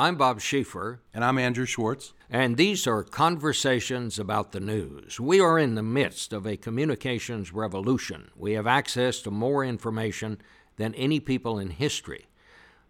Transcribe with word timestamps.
I'm 0.00 0.16
Bob 0.16 0.40
Schieffer. 0.40 1.00
And 1.12 1.22
I'm 1.22 1.36
Andrew 1.36 1.66
Schwartz. 1.66 2.14
And 2.30 2.56
these 2.56 2.86
are 2.86 3.02
conversations 3.02 4.18
about 4.18 4.52
the 4.52 4.58
news. 4.58 5.20
We 5.20 5.40
are 5.40 5.58
in 5.58 5.74
the 5.74 5.82
midst 5.82 6.32
of 6.32 6.46
a 6.46 6.56
communications 6.56 7.52
revolution. 7.52 8.30
We 8.34 8.52
have 8.52 8.66
access 8.66 9.20
to 9.20 9.30
more 9.30 9.62
information 9.62 10.40
than 10.78 10.94
any 10.94 11.20
people 11.20 11.58
in 11.58 11.68
history. 11.68 12.28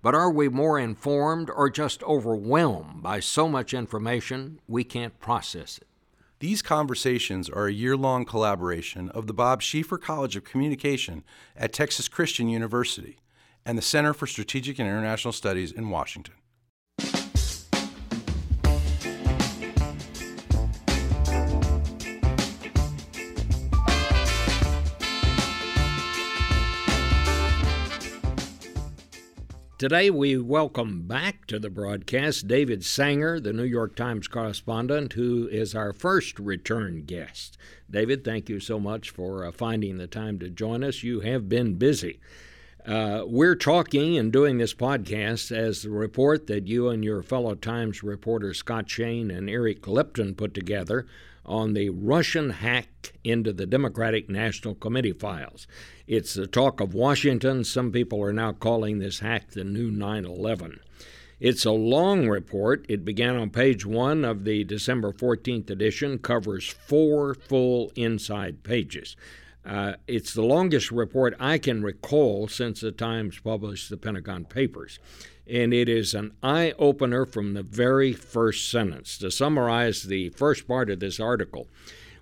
But 0.03 0.15
are 0.15 0.31
we 0.31 0.49
more 0.49 0.79
informed 0.79 1.51
or 1.51 1.69
just 1.69 2.05
overwhelmed 2.05 3.03
by 3.03 3.19
so 3.19 3.49
much 3.49 3.75
information 3.75 4.61
we 4.69 4.85
can't 4.85 5.19
process 5.19 5.79
it? 5.79 5.89
These 6.39 6.63
conversations 6.63 7.51
are 7.51 7.67
a 7.67 7.73
year 7.73 7.97
long 7.97 8.25
collaboration 8.25 9.09
of 9.09 9.27
the 9.27 9.35
Bob 9.35 9.63
Schieffer 9.63 9.99
College 9.99 10.37
of 10.37 10.45
Communication 10.45 11.25
at 11.57 11.73
Texas 11.73 12.07
Christian 12.07 12.49
University 12.49 13.19
and 13.67 13.77
the 13.77 13.83
Center 13.83 14.15
for 14.15 14.29
Strategic 14.29 14.79
and 14.79 14.87
International 14.87 15.33
Studies 15.33 15.73
in 15.73 15.91
Washington. 15.91 16.35
Today, 29.81 30.11
we 30.11 30.37
welcome 30.37 31.09
back 31.09 31.47
to 31.47 31.59
the 31.59 31.71
broadcast 31.71 32.47
David 32.47 32.85
Sanger, 32.85 33.41
the 33.41 33.55
New 33.55 33.65
York 33.65 33.97
Times 33.97 34.29
correspondent, 34.29 35.15
who 35.15 35.49
is 35.51 35.75
our 35.75 35.95
first 35.95 36.39
return 36.39 37.05
guest. 37.07 37.57
David, 37.91 38.23
thank 38.23 38.51
you 38.51 38.61
so 38.61 38.79
much 38.79 39.09
for 39.09 39.43
uh, 39.43 39.53
finding 39.53 39.97
the 39.97 40.07
time 40.07 40.39
to 40.41 40.51
join 40.51 40.85
us. 40.85 41.03
You 41.03 41.21
have 41.21 41.49
been 41.49 41.77
busy. 41.77 42.21
Uh, 42.87 43.25
we're 43.27 43.57
talking 43.57 44.17
and 44.17 44.33
doing 44.33 44.57
this 44.57 44.73
podcast 44.73 45.55
as 45.55 45.83
the 45.83 45.91
report 45.91 46.47
that 46.47 46.67
you 46.67 46.89
and 46.89 47.05
your 47.05 47.23
fellow 47.23 47.55
Times 47.55 48.03
reporter 48.03 48.55
Scott 48.55 48.89
Shane 48.89 49.31
and 49.31 49.51
Eric 49.51 49.87
Lipton 49.87 50.35
put 50.35 50.55
together 50.55 51.07
on 51.45 51.75
the 51.75 51.91
Russian 51.91 52.51
hack 52.51 53.13
into 53.23 53.53
the 53.53 53.67
Democratic 53.67 54.31
National 54.31 54.75
Committee 54.75 55.13
files. 55.13 55.67
It's 56.07 56.33
the 56.35 56.47
talk 56.47 56.81
of 56.81 56.95
Washington. 56.95 57.65
Some 57.65 57.93
people 57.93 58.23
are 58.23 58.33
now 58.33 58.53
calling 58.53 58.99
this 58.99 59.19
hack 59.19 59.51
the 59.51 59.65
new 59.65 59.91
9 59.91 60.25
11. 60.25 60.81
It's 61.39 61.65
a 61.65 61.73
long 61.73 62.29
report. 62.29 62.87
It 62.89 63.05
began 63.05 63.37
on 63.37 63.51
page 63.51 63.85
one 63.85 64.25
of 64.25 64.45
the 64.45 64.65
December 64.65 65.13
14th 65.13 65.71
edition, 65.71 66.19
covers 66.19 66.69
four 66.69 67.35
full 67.35 67.93
inside 67.95 68.63
pages. 68.63 69.17
Uh, 69.65 69.95
it's 70.07 70.33
the 70.33 70.43
longest 70.43 70.91
report 70.91 71.35
I 71.39 71.59
can 71.59 71.83
recall 71.83 72.49
since 72.49 72.81
the 72.81 72.93
Times 72.93 73.39
published 73.39 73.91
the 73.91 73.97
Pentagon 73.97 74.45
Papers 74.45 74.99
and 75.51 75.75
it 75.75 75.89
is 75.89 76.15
an 76.15 76.33
eye 76.43 76.73
opener 76.79 77.27
from 77.27 77.55
the 77.55 77.63
very 77.63 78.13
first 78.13 78.71
sentence. 78.71 79.19
To 79.19 79.31
summarize 79.31 80.05
the 80.05 80.31
first 80.31 80.69
part 80.69 80.91
of 80.91 81.01
this 81.01 81.19
article, 81.19 81.69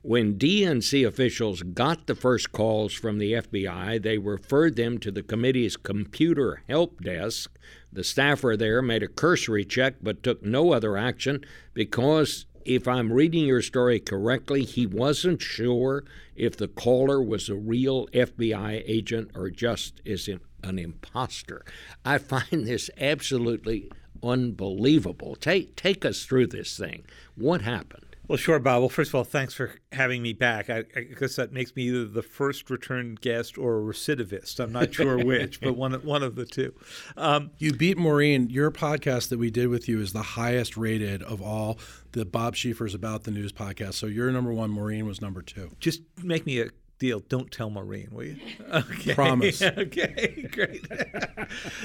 when 0.01 0.39
DNC 0.39 1.07
officials 1.07 1.63
got 1.63 2.07
the 2.07 2.15
first 2.15 2.53
calls 2.53 2.95
from 2.95 3.19
the 3.19 3.35
FBI, 3.35 4.01
they 4.03 4.17
referred 4.17 4.77
them 4.77 4.99
to 4.99 5.11
the 5.11 5.23
committee's 5.23 5.77
computer 5.77 6.63
help 6.69 7.03
desk. 7.03 7.59
The 7.93 8.05
staffer 8.05 8.57
there 8.57 8.81
made 8.81 9.03
a 9.03 9.09
cursory 9.09 9.65
check 9.65 9.97
but 10.01 10.23
took 10.23 10.43
no 10.43 10.73
other 10.73 10.97
action 10.97 11.45
because, 11.75 12.47
if 12.65 12.87
I'm 12.89 13.13
reading 13.13 13.47
your 13.47 13.63
story 13.63 14.01
correctly, 14.01 14.65
he 14.65 14.87
wasn't 14.87 15.41
sure 15.43 16.05
if 16.37 16.57
the 16.57 16.69
caller 16.69 17.23
was 17.23 17.49
a 17.49 17.55
real 17.55 18.07
FBI 18.09 18.83
agent 18.87 19.31
or 19.35 19.51
just 19.51 20.01
is 20.05 20.29
an 20.29 20.79
imposter. 20.79 21.65
I 22.05 22.19
find 22.19 22.67
this 22.67 22.91
absolutely 22.99 23.91
unbelievable. 24.23 25.37
Take 25.37 25.77
take 25.77 26.05
us 26.05 26.25
through 26.25 26.49
this 26.49 26.77
thing. 26.77 27.05
What 27.37 27.63
happened? 27.63 28.08
Well, 28.29 28.37
sure, 28.37 28.59
Bob. 28.59 28.81
Well, 28.81 28.91
first 28.91 29.09
of 29.09 29.15
all, 29.15 29.25
thanks 29.25 29.55
for 29.55 29.73
having 29.91 30.21
me 30.21 30.35
back. 30.35 30.69
I, 30.69 30.85
I, 30.95 31.01
guess 31.01 31.37
that 31.37 31.51
makes 31.51 31.75
me 31.75 31.85
either 31.85 32.05
the 32.05 32.23
first 32.23 32.69
return 32.69 33.17
guest 33.19 33.57
or 33.57 33.79
a 33.79 33.81
recidivist. 33.81 34.61
I'm 34.61 34.71
not 34.71 34.93
sure 34.93 35.17
which, 35.25 35.63
but 35.63 35.77
one 35.77 35.95
one 36.05 36.23
of 36.23 36.35
the 36.35 36.45
two. 36.45 36.75
Um, 37.17 37.53
you 37.57 37.73
beat 37.73 37.97
Maureen. 37.97 38.51
Your 38.51 38.71
podcast 38.71 39.31
that 39.31 39.39
we 39.39 39.51
did 39.51 39.69
with 39.69 39.89
you 39.89 39.99
is 40.01 40.13
the 40.13 40.23
highest 40.23 40.77
rated 40.77 41.23
of 41.23 41.41
all 41.41 41.79
the 42.13 42.27
Bob 42.27 42.55
Schieffer's 42.55 42.95
About 42.95 43.25
the 43.25 43.31
News 43.31 43.51
podcast. 43.51 43.95
So 43.95 44.07
you're 44.07 44.31
number 44.31 44.53
one. 44.53 44.71
Maureen 44.71 45.07
was 45.07 45.23
number 45.23 45.41
two. 45.41 45.71
Just 45.81 46.03
make 46.23 46.45
me 46.45 46.61
a 46.61 46.69
deal. 46.99 47.21
Don't 47.21 47.51
tell 47.51 47.71
Maureen, 47.71 48.09
will 48.13 48.25
you? 48.25 48.37
Okay. 48.71 49.15
Promise. 49.15 49.63
okay, 49.63 50.47
great. 50.53 50.87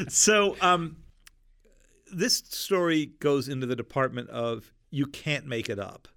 so, 0.09 0.57
um, 0.59 0.97
this 2.11 2.43
story 2.49 3.11
goes 3.21 3.47
into 3.47 3.65
the 3.65 3.77
department 3.77 4.29
of 4.29 4.73
you 4.91 5.05
can't 5.05 5.45
make 5.45 5.69
it 5.69 5.79
up. 5.79 6.09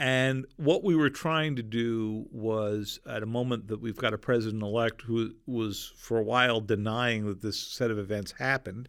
And 0.00 0.46
what 0.56 0.82
we 0.82 0.96
were 0.96 1.10
trying 1.10 1.56
to 1.56 1.62
do 1.62 2.26
was, 2.32 2.98
at 3.06 3.22
a 3.22 3.26
moment 3.26 3.68
that 3.68 3.82
we've 3.82 3.98
got 3.98 4.14
a 4.14 4.18
president 4.18 4.62
elect 4.62 5.02
who 5.02 5.34
was 5.46 5.92
for 5.94 6.16
a 6.18 6.22
while 6.22 6.62
denying 6.62 7.26
that 7.26 7.42
this 7.42 7.58
set 7.58 7.90
of 7.90 7.98
events 7.98 8.32
happened 8.38 8.88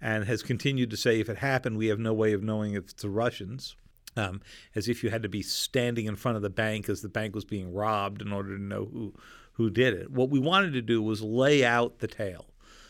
and 0.00 0.24
has 0.24 0.44
continued 0.44 0.90
to 0.90 0.96
say 0.96 1.18
if 1.18 1.28
it 1.28 1.38
happened, 1.38 1.78
we 1.78 1.88
have 1.88 1.98
no 1.98 2.14
way 2.14 2.32
of 2.32 2.44
knowing 2.44 2.74
if 2.74 2.84
it's 2.84 3.02
the 3.02 3.10
Russians 3.10 3.74
um, 4.16 4.40
as 4.76 4.88
if 4.88 5.02
you 5.02 5.10
had 5.10 5.24
to 5.24 5.28
be 5.28 5.42
standing 5.42 6.06
in 6.06 6.14
front 6.14 6.36
of 6.36 6.42
the 6.42 6.50
bank 6.50 6.88
as 6.88 7.02
the 7.02 7.08
bank 7.08 7.34
was 7.34 7.44
being 7.44 7.74
robbed 7.74 8.22
in 8.22 8.32
order 8.32 8.56
to 8.56 8.62
know 8.62 8.88
who 8.92 9.14
who 9.56 9.68
did 9.68 9.92
it. 9.92 10.10
What 10.10 10.30
we 10.30 10.38
wanted 10.38 10.72
to 10.72 10.80
do 10.80 11.02
was 11.02 11.20
lay 11.20 11.62
out 11.62 11.98
the 11.98 12.06
tale 12.06 12.46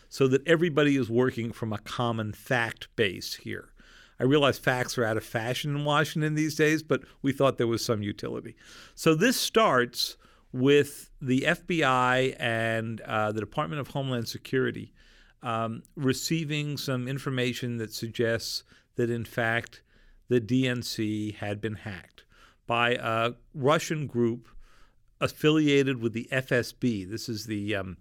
so 0.07 0.27
that 0.29 0.47
everybody 0.47 0.95
is 0.95 1.09
working 1.09 1.51
from 1.51 1.73
a 1.73 1.77
common 1.79 2.31
fact 2.31 2.87
base 2.95 3.35
here. 3.35 3.72
I 4.19 4.23
realize 4.23 4.57
facts 4.57 4.97
are 4.97 5.03
out 5.03 5.17
of 5.17 5.23
fashion 5.23 5.75
in 5.75 5.85
Washington 5.85 6.35
these 6.35 6.55
days, 6.55 6.83
but 6.83 7.03
we 7.21 7.31
thought 7.31 7.57
there 7.57 7.67
was 7.67 7.83
some 7.83 8.03
utility. 8.03 8.55
So 8.95 9.15
this 9.15 9.37
starts 9.37 10.17
with 10.51 11.09
the 11.19 11.41
FBI 11.41 12.35
and 12.39 13.01
uh, 13.01 13.31
the 13.31 13.39
Department 13.39 13.81
of 13.81 13.89
Homeland 13.89 14.27
Security 14.27 14.93
um, 15.41 15.83
receiving 15.95 16.77
some 16.77 17.07
information 17.07 17.77
that 17.77 17.93
suggests 17.93 18.63
that, 18.95 19.09
in 19.09 19.25
fact, 19.25 19.81
the 20.29 20.39
DNC 20.39 21.35
had 21.35 21.59
been 21.59 21.75
hacked 21.75 22.23
by 22.65 22.91
a 22.91 23.33
Russian 23.53 24.07
group 24.07 24.47
affiliated 25.19 26.01
with 26.01 26.13
the 26.13 26.27
FSB. 26.31 27.09
This 27.09 27.27
is 27.27 27.45
the 27.45 27.75
um, 27.75 27.97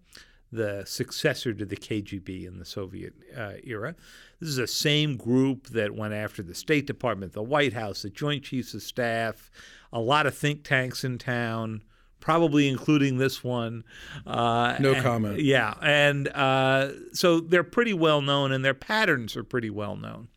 the 0.53 0.85
successor 0.87 1.55
to 1.55 1.65
the 1.65 1.77
KGB 1.77 2.47
in 2.47 2.59
the 2.59 2.65
Soviet 2.65 3.15
uh, 3.37 3.55
era. 3.65 3.95
This 4.39 4.51
is 4.51 4.57
the 4.57 4.67
same 4.67 5.17
group 5.17 5.69
that 5.69 5.95
went 5.95 6.15
after 6.15 6.43
the 6.43 6.55
State 6.55 6.87
Department, 6.87 7.33
the 7.33 7.43
White 7.43 7.73
House, 7.73 8.03
the 8.03 8.11
Joint 8.11 8.45
Chiefs 8.45 8.75
of 8.75 8.83
Staff, 8.83 9.51
a 9.93 10.01
lot 10.01 10.27
of 10.27 10.37
think 10.37 10.63
tanks 10.63 11.05
in 11.05 11.17
town, 11.19 11.83
probably 12.21 12.69
including 12.69 13.19
this 13.19 13.43
one. 13.43 13.85
Uh, 14.27 14.77
no 14.79 15.01
comment. 15.01 15.41
Yeah, 15.41 15.75
and 15.81 16.29
uh, 16.29 16.91
so 17.13 17.41
they're 17.41 17.65
pretty 17.65 17.95
well 17.95 18.21
known, 18.21 18.53
and 18.53 18.65
their 18.65 18.75
patterns 18.75 19.37
are 19.37 19.45
pretty 19.45 19.71
well 19.71 19.97
known. 19.97 20.29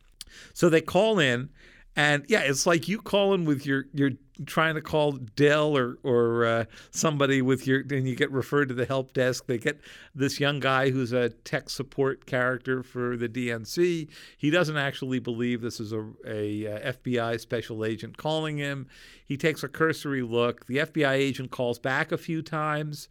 So 0.54 0.68
they 0.68 0.80
call 0.80 1.18
in 1.18 1.50
and 1.96 2.26
yeah, 2.28 2.40
it's 2.40 2.66
like 2.66 2.88
you 2.88 3.00
calling 3.00 3.46
with 3.46 3.64
your 3.64 3.86
you're 3.94 4.12
trying 4.44 4.74
to 4.74 4.82
call 4.82 5.12
Dell 5.12 5.74
or 5.76 5.98
or 6.02 6.44
uh, 6.44 6.64
somebody 6.90 7.40
with 7.40 7.66
your 7.66 7.80
and 7.80 8.06
you 8.06 8.14
get 8.14 8.30
referred 8.30 8.68
to 8.68 8.74
the 8.74 8.84
help 8.84 9.14
desk. 9.14 9.46
They 9.46 9.56
get 9.56 9.80
this 10.14 10.38
young 10.38 10.60
guy 10.60 10.90
who's 10.90 11.12
a 11.12 11.30
tech 11.30 11.70
support 11.70 12.26
character 12.26 12.82
for 12.82 13.16
the 13.16 13.30
DNC. 13.30 14.08
He 14.36 14.50
doesn't 14.50 14.76
actually 14.76 15.20
believe 15.20 15.62
this 15.62 15.80
is 15.80 15.92
a, 15.92 16.04
a, 16.26 16.64
a 16.64 16.92
FBI 16.92 17.40
special 17.40 17.82
agent 17.82 18.18
calling 18.18 18.58
him. 18.58 18.88
He 19.24 19.38
takes 19.38 19.62
a 19.62 19.68
cursory 19.68 20.22
look. 20.22 20.66
The 20.66 20.78
FBI 20.78 21.14
agent 21.14 21.50
calls 21.50 21.78
back 21.78 22.12
a 22.12 22.18
few 22.18 22.42
times, 22.42 23.08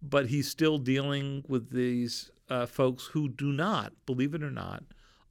but 0.00 0.28
he's 0.28 0.48
still 0.48 0.78
dealing 0.78 1.44
with 1.46 1.70
these 1.70 2.30
uh, 2.48 2.64
folks 2.64 3.06
who 3.12 3.28
do 3.28 3.52
not, 3.52 3.92
believe 4.06 4.34
it 4.34 4.42
or 4.42 4.50
not, 4.50 4.84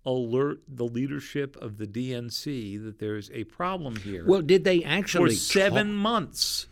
alert 0.06 0.62
the 0.68 0.86
leadership 0.86 1.56
of 1.58 1.78
the 1.78 1.86
DNC 1.86 2.84
that 2.84 3.00
there's 3.00 3.30
a 3.32 3.44
problem 3.46 3.96
here. 3.98 4.26
Well, 4.26 4.42
did 4.42 4.64
they 4.64 4.84
actually 4.84 5.36
for 5.36 5.42
seven 5.42 5.88
talk, 5.88 5.96
months? 5.96 6.68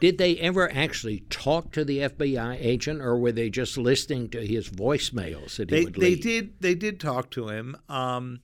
did 0.00 0.18
they 0.18 0.36
ever 0.38 0.72
actually 0.72 1.20
talk 1.30 1.72
to 1.72 1.84
the 1.84 1.98
FBI 1.98 2.56
agent, 2.60 3.00
or 3.00 3.18
were 3.18 3.32
they 3.32 3.50
just 3.50 3.76
listening 3.76 4.28
to 4.30 4.46
his 4.46 4.70
voicemails 4.70 5.56
that 5.56 5.68
they, 5.68 5.84
would 5.84 5.98
leave? 5.98 6.22
They 6.22 6.30
did. 6.30 6.60
They 6.60 6.74
did 6.74 7.00
talk 7.00 7.30
to 7.32 7.48
him. 7.48 7.76
Um, 7.88 8.40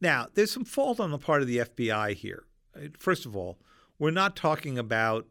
now, 0.00 0.26
there's 0.34 0.52
some 0.52 0.64
fault 0.64 1.00
on 1.00 1.10
the 1.10 1.18
part 1.18 1.42
of 1.42 1.48
the 1.48 1.58
FBI 1.58 2.14
here. 2.14 2.44
First 2.98 3.24
of 3.24 3.34
all, 3.34 3.58
we're 3.98 4.10
not 4.10 4.36
talking 4.36 4.78
about 4.78 5.26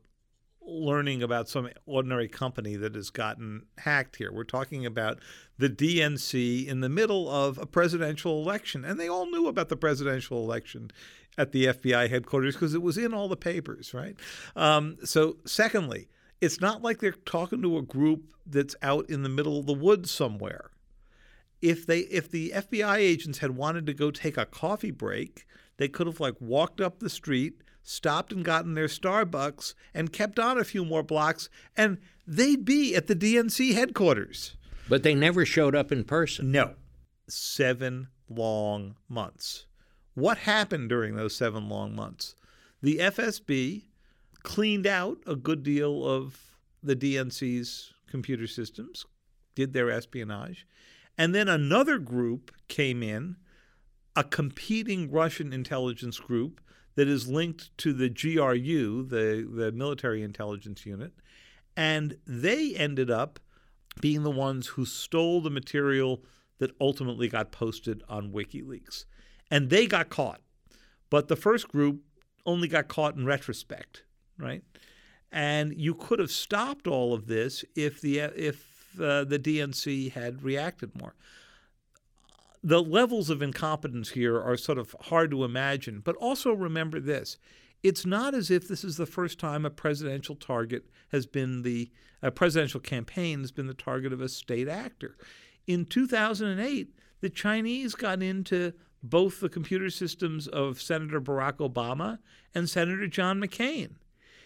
learning 0.68 1.22
about 1.24 1.48
some 1.48 1.70
ordinary 1.86 2.28
company 2.28 2.76
that 2.76 2.96
has 2.96 3.10
gotten 3.10 3.66
hacked 3.80 4.16
here. 4.18 4.32
We're 4.32 4.44
talking 4.44 4.86
about 4.86 5.20
the 5.58 5.70
DNC 5.70 6.68
in 6.68 6.82
the 6.82 6.90
middle 6.90 7.30
of 7.30 7.58
a 7.58 7.66
presidential 7.66 8.42
election. 8.42 8.84
And 8.84 9.00
they 9.00 9.08
all 9.08 9.30
knew 9.30 9.48
about 9.48 9.70
the 9.70 9.78
presidential 9.78 10.44
election 10.44 10.92
at 11.38 11.52
the 11.52 11.68
FBI 11.68 12.10
headquarters 12.10 12.56
because 12.56 12.74
it 12.74 12.82
was 12.82 12.98
in 12.98 13.14
all 13.14 13.28
the 13.28 13.38
papers, 13.38 13.94
right? 13.94 14.16
Um, 14.56 14.98
so, 15.04 15.38
secondly, 15.46 16.08
it's 16.42 16.60
not 16.62 16.82
like 16.82 17.00
they're 17.00 17.12
talking 17.12 17.62
to 17.62 17.78
a 17.78 17.82
group 17.82 18.24
that's 18.46 18.76
out 18.82 19.10
in 19.10 19.24
the 19.24 19.30
middle 19.30 19.60
of 19.60 19.66
the 19.66 19.74
woods 19.74 20.12
somewhere. 20.12 20.72
if 21.62 21.86
they 21.86 22.00
if 22.02 22.30
the 22.30 22.52
FBI 22.56 22.98
agents 22.98 23.40
had 23.40 23.52
wanted 23.52 23.86
to 23.88 23.94
go 23.94 24.12
take 24.12 24.38
a 24.38 24.46
coffee 24.46 24.92
break, 24.92 25.46
they 25.78 25.88
could 25.88 26.08
have 26.08 26.20
like 26.20 26.36
walked 26.40 26.80
up 26.82 27.00
the 27.00 27.10
street, 27.10 27.62
stopped 27.86 28.34
and 28.34 28.44
gotten 28.44 28.74
their 28.74 28.88
Starbucks, 28.88 29.76
and 29.94 30.12
kept 30.12 30.40
on 30.40 30.58
a 30.58 30.66
few 30.66 30.84
more 30.84 31.04
blocks, 31.04 31.48
and 31.78 32.00
they'd 32.28 32.66
be 32.66 32.96
at 32.96 33.08
the 33.08 33.16
DNC 33.16 33.74
headquarters. 33.74 34.56
But 34.90 35.04
they 35.04 35.16
never 35.16 35.46
showed 35.46 35.76
up 35.76 35.92
in 35.92 36.04
person. 36.04 36.52
No, 36.52 36.74
seven 37.30 38.08
long 38.28 38.96
months. 39.08 39.68
What 40.16 40.40
happened 40.40 40.90
during 40.90 41.16
those 41.16 41.36
seven 41.36 41.70
long 41.70 41.96
months? 41.96 42.36
The 42.82 42.98
FSB 42.98 43.84
cleaned 44.44 44.88
out 44.88 45.20
a 45.28 45.36
good 45.36 45.64
deal 45.64 46.06
of 46.06 46.58
the 46.82 46.96
DNC's 46.96 47.94
computer 48.10 48.48
systems, 48.48 49.06
did 49.56 49.74
their 49.74 49.92
espionage, 49.92 50.68
and 51.18 51.34
then 51.34 51.48
another 51.48 51.98
group 51.98 52.52
came 52.68 53.04
in, 53.04 53.38
a 54.16 54.24
competing 54.24 55.12
Russian 55.12 55.52
intelligence 55.52 56.20
group 56.20 56.62
that 56.96 57.08
is 57.08 57.28
linked 57.28 57.78
to 57.80 57.94
the 57.94 58.10
GRU, 58.10 59.04
the, 59.04 59.48
the 59.52 59.72
military 59.72 60.24
intelligence 60.24 60.86
unit, 60.86 61.14
and 61.76 62.18
they 62.26 62.74
ended 62.76 63.12
up 63.12 63.40
being 64.02 64.24
the 64.24 64.32
ones 64.32 64.68
who 64.68 64.86
stole 64.86 65.42
the 65.42 65.50
material 65.50 66.24
that 66.58 66.72
ultimately 66.80 67.28
got 67.28 67.52
posted 67.52 68.04
on 68.08 68.32
WikiLeaks. 68.32 69.06
And 69.52 69.70
they 69.70 69.88
got 69.88 70.10
caught. 70.10 70.42
But 71.10 71.28
the 71.28 71.36
first 71.36 71.68
group 71.68 72.02
only 72.46 72.68
got 72.68 72.88
caught 72.88 73.16
in 73.16 73.26
retrospect, 73.26 74.04
right? 74.38 74.64
And 75.32 75.74
you 75.76 75.94
could 75.94 76.20
have 76.20 76.32
stopped 76.32 76.88
all 76.88 77.14
of 77.14 77.28
this 77.28 77.66
if 77.76 78.02
the 78.02 78.20
if 78.20 78.66
uh, 79.00 79.26
the 79.26 79.40
DNC 79.40 80.14
had 80.14 80.44
reacted 80.44 80.98
more. 81.00 81.16
The 82.66 82.82
levels 82.82 83.30
of 83.30 83.44
incompetence 83.44 84.10
here 84.10 84.42
are 84.42 84.58
sort 84.58 84.80
of 84.80 84.96
hard 85.02 85.30
to 85.30 85.44
imagine, 85.44 86.02
but 86.04 86.16
also 86.16 86.52
remember 86.52 87.00
this. 87.00 87.38
It's 87.84 88.08
not 88.08 88.34
as 88.34 88.50
if 88.50 88.68
this 88.68 88.84
is 88.84 88.98
the 88.98 89.06
first 89.06 89.38
time 89.38 89.68
a 89.68 89.70
presidential 89.70 90.36
target 90.36 90.90
has 91.10 91.28
been 91.28 91.62
the 91.62 91.92
a 92.24 92.32
presidential 92.32 92.80
campaign 92.80 93.42
has 93.42 93.52
been 93.52 93.68
the 93.68 93.76
target 93.76 94.12
of 94.12 94.20
a 94.20 94.28
state 94.28 94.68
actor. 94.68 95.16
In 95.68 95.86
2008, 95.86 96.90
the 97.22 97.30
Chinese 97.30 97.94
got 97.94 98.24
into 98.24 98.74
both 99.04 99.42
the 99.42 99.50
computer 99.50 99.92
systems 99.92 100.48
of 100.48 100.82
Senator 100.82 101.22
Barack 101.22 101.58
Obama 101.58 102.18
and 102.56 102.68
Senator 102.68 103.06
John 103.06 103.40
McCain. 103.40 103.92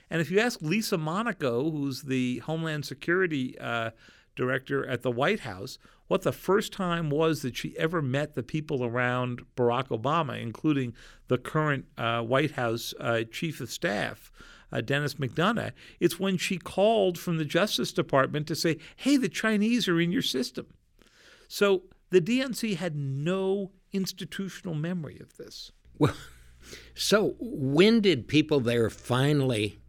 And 0.09 0.19
if 0.19 0.29
you 0.29 0.41
ask 0.41 0.61
Lisa 0.61 0.97
Monaco, 0.97 1.71
who's 1.71 2.01
the 2.01 2.39
Homeland 2.39 2.85
Security 2.85 3.57
uh, 3.59 3.91
director 4.35 4.85
at 4.85 5.01
the 5.01 5.11
White 5.11 5.41
House, 5.41 5.77
what 6.07 6.23
the 6.23 6.31
first 6.31 6.73
time 6.73 7.09
was 7.09 7.41
that 7.41 7.55
she 7.55 7.77
ever 7.77 8.01
met 8.01 8.35
the 8.35 8.43
people 8.43 8.83
around 8.83 9.43
Barack 9.55 9.87
Obama, 9.87 10.41
including 10.41 10.93
the 11.27 11.37
current 11.37 11.85
uh, 11.97 12.21
White 12.21 12.51
House 12.51 12.93
uh, 12.99 13.21
chief 13.31 13.61
of 13.61 13.69
staff, 13.69 14.31
uh, 14.71 14.81
Denis 14.81 15.15
McDonough, 15.15 15.71
it's 15.99 16.19
when 16.19 16.37
she 16.37 16.57
called 16.57 17.17
from 17.17 17.37
the 17.37 17.45
Justice 17.45 17.91
Department 17.91 18.47
to 18.47 18.55
say, 18.55 18.77
hey, 18.95 19.17
the 19.17 19.29
Chinese 19.29 19.87
are 19.87 19.99
in 19.99 20.11
your 20.11 20.21
system. 20.21 20.67
So 21.47 21.83
the 22.11 22.21
DNC 22.21 22.75
had 22.77 22.95
no 22.95 23.71
institutional 23.91 24.75
memory 24.75 25.19
of 25.19 25.37
this. 25.37 25.71
Well, 25.97 26.15
so 26.93 27.35
when 27.39 28.01
did 28.01 28.27
people 28.27 28.59
there 28.59 28.89
finally 28.89 29.79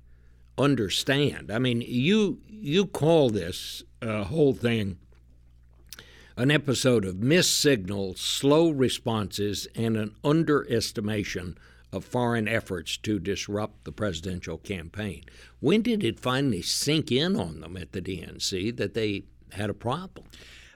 understand? 0.56 1.50
I 1.50 1.58
mean, 1.58 1.82
you 1.87 2.40
you 2.46 2.87
call 2.87 3.31
this 3.31 3.82
uh, 4.02 4.25
whole 4.25 4.55
thing 4.55 4.99
an 6.37 6.50
episode 6.50 7.05
of 7.05 7.19
missed 7.19 7.58
signals, 7.58 8.19
slow 8.19 8.70
responses, 8.70 9.69
and 9.75 9.94
an 9.97 10.14
underestimation 10.25 11.58
of 11.93 12.02
foreign 12.02 12.49
efforts 12.49 12.97
to 12.97 13.19
disrupt 13.19 13.85
the 13.85 13.93
presidential 13.93 14.56
campaign. 14.56 15.23
When 15.58 15.82
did 15.82 16.02
it 16.02 16.19
finally 16.19 16.62
sink 16.62 17.12
in 17.12 17.37
on 17.37 17.61
them 17.61 17.76
at 17.76 17.93
the 17.93 18.00
DNC 18.00 18.75
that 18.79 18.94
they 18.94 19.25
had 19.52 19.69
a 19.69 19.75
problem? 19.75 20.25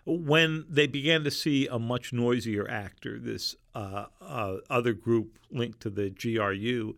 when 0.07 0.67
they 0.69 0.87
began 0.87 1.25
to 1.25 1.31
see 1.31 1.67
a 1.67 1.79
much 1.79 2.13
noisier 2.13 2.69
actor, 2.69 3.19
this 3.19 3.57
uh, 3.75 4.07
uh, 4.21 4.57
other 4.69 4.93
group 4.93 5.39
linked 5.51 5.81
to 5.81 5.91
the 5.91 6.11
GRU, 6.11 6.97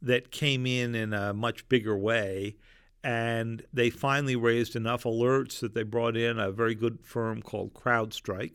that 0.00 0.30
came 0.30 0.66
in 0.66 0.94
in 0.94 1.12
a 1.12 1.32
much 1.32 1.68
bigger 1.68 1.96
way. 1.96 2.56
And 3.04 3.62
they 3.70 3.90
finally 3.90 4.34
raised 4.34 4.74
enough 4.74 5.04
alerts 5.04 5.60
that 5.60 5.74
they 5.74 5.82
brought 5.82 6.16
in 6.16 6.38
a 6.38 6.50
very 6.50 6.74
good 6.74 7.00
firm 7.02 7.42
called 7.42 7.74
CrowdStrike, 7.74 8.54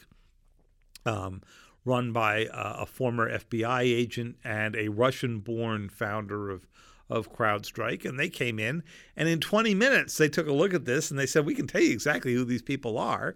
um, 1.05 1.43
run 1.85 2.11
by 2.11 2.47
uh, 2.47 2.77
a 2.79 2.85
former 2.87 3.31
FBI 3.31 3.81
agent 3.81 4.37
and 4.43 4.75
a 4.75 4.89
Russian 4.89 5.39
born 5.39 5.87
founder 5.87 6.49
of 6.49 6.67
of 7.11 7.33
CrowdStrike, 7.33 8.05
and 8.05 8.19
they 8.19 8.29
came 8.29 8.59
in, 8.59 8.83
and 9.15 9.27
in 9.27 9.39
20 9.39 9.73
minutes 9.73 10.17
they 10.17 10.29
took 10.29 10.47
a 10.47 10.53
look 10.53 10.75
at 10.75 10.85
this 10.85 11.09
and 11.09 11.19
they 11.19 11.25
said, 11.25 11.45
"We 11.45 11.55
can 11.55 11.65
tell 11.65 11.81
you 11.81 11.91
exactly 11.91 12.33
who 12.33 12.45
these 12.45 12.61
people 12.61 12.99
are." 12.99 13.35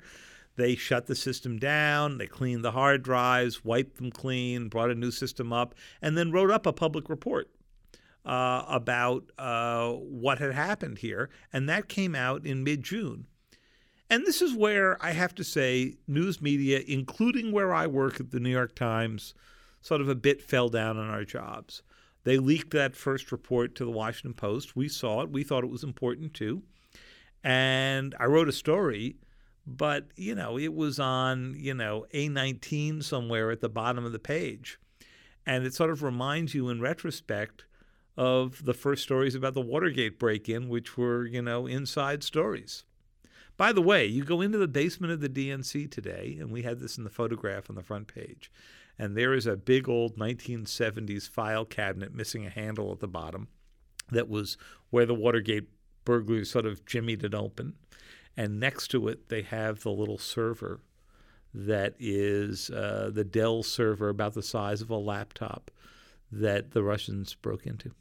They 0.56 0.76
shut 0.76 1.08
the 1.08 1.16
system 1.16 1.58
down, 1.58 2.20
they 2.20 2.28
cleaned 2.28 2.64
the 2.64 2.74
hard 2.74 3.02
drives, 3.02 3.66
wiped 3.66 3.98
them 3.98 4.12
clean, 4.12 4.68
brought 4.68 4.92
a 4.92 4.96
new 4.96 5.10
system 5.10 5.52
up, 5.52 5.74
and 6.02 6.16
then 6.16 6.32
wrote 6.32 6.52
up 6.52 6.68
a 6.68 6.74
public 6.74 7.10
report 7.10 7.50
uh, 8.26 8.64
about 8.68 9.32
uh, 9.38 9.90
what 9.92 10.40
had 10.40 10.54
happened 10.54 11.00
here. 11.00 11.30
And 11.52 11.68
that 11.70 11.90
came 11.90 12.16
out 12.16 12.46
in 12.46 12.64
mid 12.64 12.84
June. 12.84 13.28
And 14.10 14.26
this 14.26 14.42
is 14.42 14.54
where 14.54 15.04
I 15.04 15.12
have 15.12 15.34
to 15.36 15.44
say, 15.44 15.96
news 16.08 16.42
media, 16.42 16.82
including 16.88 17.52
where 17.52 17.74
I 17.74 17.88
work 17.88 18.20
at 18.20 18.32
the 18.32 18.40
New 18.40 18.50
York 18.50 18.76
Times, 18.76 19.34
sort 19.82 20.02
of 20.02 20.10
a 20.10 20.16
bit 20.16 20.42
fell 20.42 20.70
down 20.70 20.98
on 20.98 21.10
our 21.10 21.24
jobs. 21.24 21.82
They 22.24 22.38
leaked 22.38 22.72
that 22.72 22.96
first 22.96 23.32
report 23.32 23.76
to 23.76 23.86
the 23.86 23.92
Washington 23.92 24.34
Post. 24.34 24.76
We 24.76 24.88
saw 24.88 25.22
it. 25.22 25.32
We 25.32 25.44
thought 25.44 25.64
it 25.64 25.70
was 25.70 25.84
important 25.84 26.34
too. 26.34 26.64
And 27.44 28.16
I 28.20 28.26
wrote 28.26 28.48
a 28.48 28.54
story 28.54 29.18
but 29.66 30.08
you 30.16 30.36
know 30.36 30.58
it 30.58 30.74
was 30.74 31.00
on 31.00 31.56
you 31.58 31.74
know 31.74 32.06
A19 32.14 33.04
somewhere 33.04 33.52
at 33.52 33.62
the 33.62 33.70
bottom 33.70 34.06
of 34.06 34.12
the 34.12 34.20
page, 34.20 34.80
and 35.46 35.66
it 35.66 35.74
sort 35.74 35.90
of 35.90 36.04
reminds 36.04 36.54
you 36.54 36.70
in 36.70 36.82
retrospect 36.82 37.66
of 38.16 38.64
the 38.66 38.74
first 38.74 39.04
stories 39.04 39.36
about 39.36 39.54
the 39.54 39.62
Watergate 39.62 40.20
break-in, 40.20 40.70
which 40.70 40.98
were 40.98 41.26
you 41.26 41.42
know 41.42 41.68
inside 41.68 42.24
stories. 42.24 42.84
By 43.56 43.72
the 43.72 43.82
way, 43.82 44.06
you 44.06 44.24
go 44.24 44.42
into 44.42 44.58
the 44.58 44.68
basement 44.68 45.14
of 45.14 45.22
the 45.22 45.30
DNC 45.30 45.90
today, 45.92 46.38
and 46.40 46.52
we 46.52 46.64
had 46.64 46.80
this 46.80 46.98
in 46.98 47.04
the 47.04 47.10
photograph 47.10 47.70
on 47.70 47.76
the 47.76 47.84
front 47.84 48.08
page, 48.08 48.52
and 48.98 49.16
there 49.16 49.34
is 49.34 49.46
a 49.46 49.56
big 49.56 49.88
old 49.88 50.18
1970s 50.18 51.30
file 51.30 51.66
cabinet 51.66 52.14
missing 52.14 52.46
a 52.46 52.50
handle 52.50 52.92
at 52.92 53.00
the 53.00 53.08
bottom 53.08 53.48
that 54.12 54.30
was 54.30 54.58
where 54.90 55.06
the 55.06 55.14
Watergate 55.14 55.68
burglars 56.06 56.52
sort 56.52 56.66
of 56.66 56.86
jimmied 56.86 57.24
it 57.24 57.34
open 57.34 57.74
and 58.36 58.60
next 58.60 58.90
to 58.90 59.08
it 59.08 59.30
they 59.30 59.42
have 59.42 59.82
the 59.82 59.92
little 59.92 60.18
server 60.18 60.82
that 61.54 61.96
is 62.00 62.70
uh, 62.72 63.12
the 63.14 63.24
Dell 63.24 63.64
server 63.64 64.10
about 64.10 64.34
the 64.34 64.42
size 64.42 64.82
of 64.82 64.90
a 64.90 64.98
laptop 64.98 65.70
that 66.32 66.72
the 66.72 66.82
Russians 66.82 67.36
broke 67.36 67.68
into. 67.68 67.92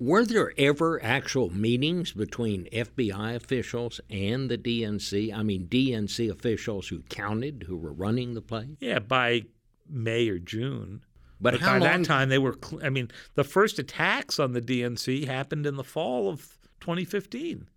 Were 0.00 0.24
there 0.24 0.54
ever 0.56 1.02
actual 1.04 1.50
meetings 1.50 2.12
between 2.12 2.64
FBI 2.72 3.34
officials 3.34 4.00
and 4.08 4.50
the 4.50 4.56
DNC? 4.56 5.32
I 5.32 5.42
mean, 5.42 5.66
DNC 5.68 6.30
officials 6.30 6.88
who 6.88 7.02
counted, 7.10 7.64
who 7.68 7.76
were 7.76 7.92
running 7.92 8.32
the 8.32 8.40
place? 8.40 8.70
Yeah, 8.80 8.98
by 9.00 9.42
May 9.86 10.28
or 10.30 10.38
June. 10.38 11.02
But, 11.38 11.52
But 11.52 11.60
how 11.60 11.66
by 11.66 11.78
long? 11.78 12.02
that 12.02 12.04
time, 12.06 12.28
they 12.30 12.38
were. 12.38 12.56
Cl- 12.64 12.84
I 12.84 12.88
mean, 12.88 13.10
the 13.34 13.44
first 13.44 13.78
attacks 13.78 14.38
on 14.38 14.54
the 14.54 14.62
DNC 14.62 15.26
happened 15.26 15.66
in 15.66 15.76
the 15.76 15.84
fall 15.84 16.30
of 16.30 16.58
2015. 16.80 17.68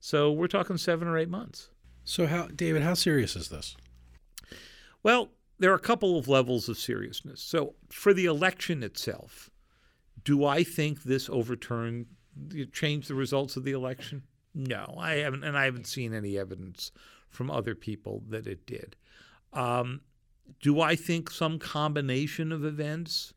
So 0.00 0.32
we're 0.32 0.48
talking 0.48 0.76
seven 0.76 1.06
or 1.06 1.16
eight 1.16 1.30
months. 1.30 1.70
So, 2.04 2.26
how, 2.26 2.48
David, 2.48 2.82
how 2.82 2.94
serious 2.94 3.36
is 3.36 3.48
this? 3.48 3.76
Well, 5.02 5.30
there 5.58 5.70
are 5.70 5.76
a 5.76 5.80
couple 5.80 6.18
of 6.18 6.28
levels 6.28 6.68
of 6.68 6.78
seriousness. 6.78 7.40
So, 7.40 7.74
for 7.88 8.12
the 8.12 8.26
election 8.26 8.82
itself, 8.82 9.50
do 10.24 10.44
I 10.44 10.64
think 10.64 11.02
this 11.02 11.28
overturned, 11.28 12.06
changed 12.72 13.08
the 13.08 13.14
results 13.14 13.56
of 13.56 13.64
the 13.64 13.72
election? 13.72 14.22
No, 14.54 14.94
I 14.98 15.16
haven't, 15.16 15.44
and 15.44 15.56
I 15.56 15.64
haven't 15.64 15.86
seen 15.86 16.14
any 16.14 16.38
evidence 16.38 16.92
from 17.28 17.50
other 17.50 17.74
people 17.74 18.22
that 18.28 18.46
it 18.46 18.66
did. 18.66 18.96
Um, 19.52 20.00
do 20.60 20.80
I 20.80 20.96
think 20.96 21.30
some 21.30 21.58
combination 21.58 22.52
of 22.52 22.64
events, 22.64 23.34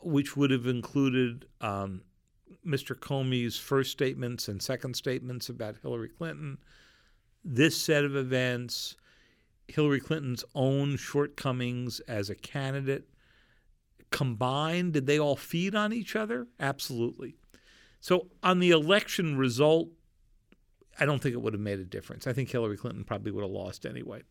which 0.00 0.36
would 0.36 0.50
have 0.50 0.66
included 0.66 1.46
um, 1.60 2.02
Mr. 2.66 2.96
Comey's 2.96 3.58
first 3.58 3.90
statements 3.92 4.48
and 4.48 4.62
second 4.62 4.94
statements 4.94 5.48
about 5.48 5.76
Hillary 5.82 6.08
Clinton, 6.08 6.58
this 7.44 7.76
set 7.76 8.04
of 8.04 8.16
events, 8.16 8.96
Hillary 9.68 10.00
Clinton's 10.00 10.44
own 10.54 10.96
shortcomings 10.96 12.00
as 12.00 12.30
a 12.30 12.34
candidate 12.34 13.08
combined, 14.10 14.92
did 14.92 15.06
they 15.06 15.18
all 15.18 15.36
feed 15.36 15.74
on 15.74 15.92
each 15.92 16.16
other? 16.16 16.46
Absolutely. 16.58 17.36
So 18.00 18.28
on 18.42 18.58
the 18.58 18.70
election 18.70 19.36
result, 19.36 19.88
I 21.00 21.06
don't 21.06 21.22
think 21.22 21.34
it 21.34 21.42
would 21.42 21.52
have 21.52 21.62
made 21.62 21.78
a 21.78 21.84
difference. 21.84 22.26
I 22.26 22.32
think 22.32 22.50
Hillary 22.50 22.76
Clinton 22.76 23.04
probably 23.04 23.32
would 23.32 23.42
have 23.42 23.50
lost 23.50 23.86
anyway. 23.86 24.22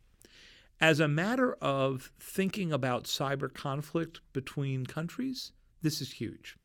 as 0.80 1.00
a 1.00 1.08
matter 1.08 1.54
of 1.56 2.12
thinking 2.20 2.72
about 2.72 3.06
cyber 3.06 3.52
conflict 3.52 4.22
between 4.34 4.86
countries, 4.86 5.52
this 5.82 6.02
is 6.02 6.14
huge 6.14 6.58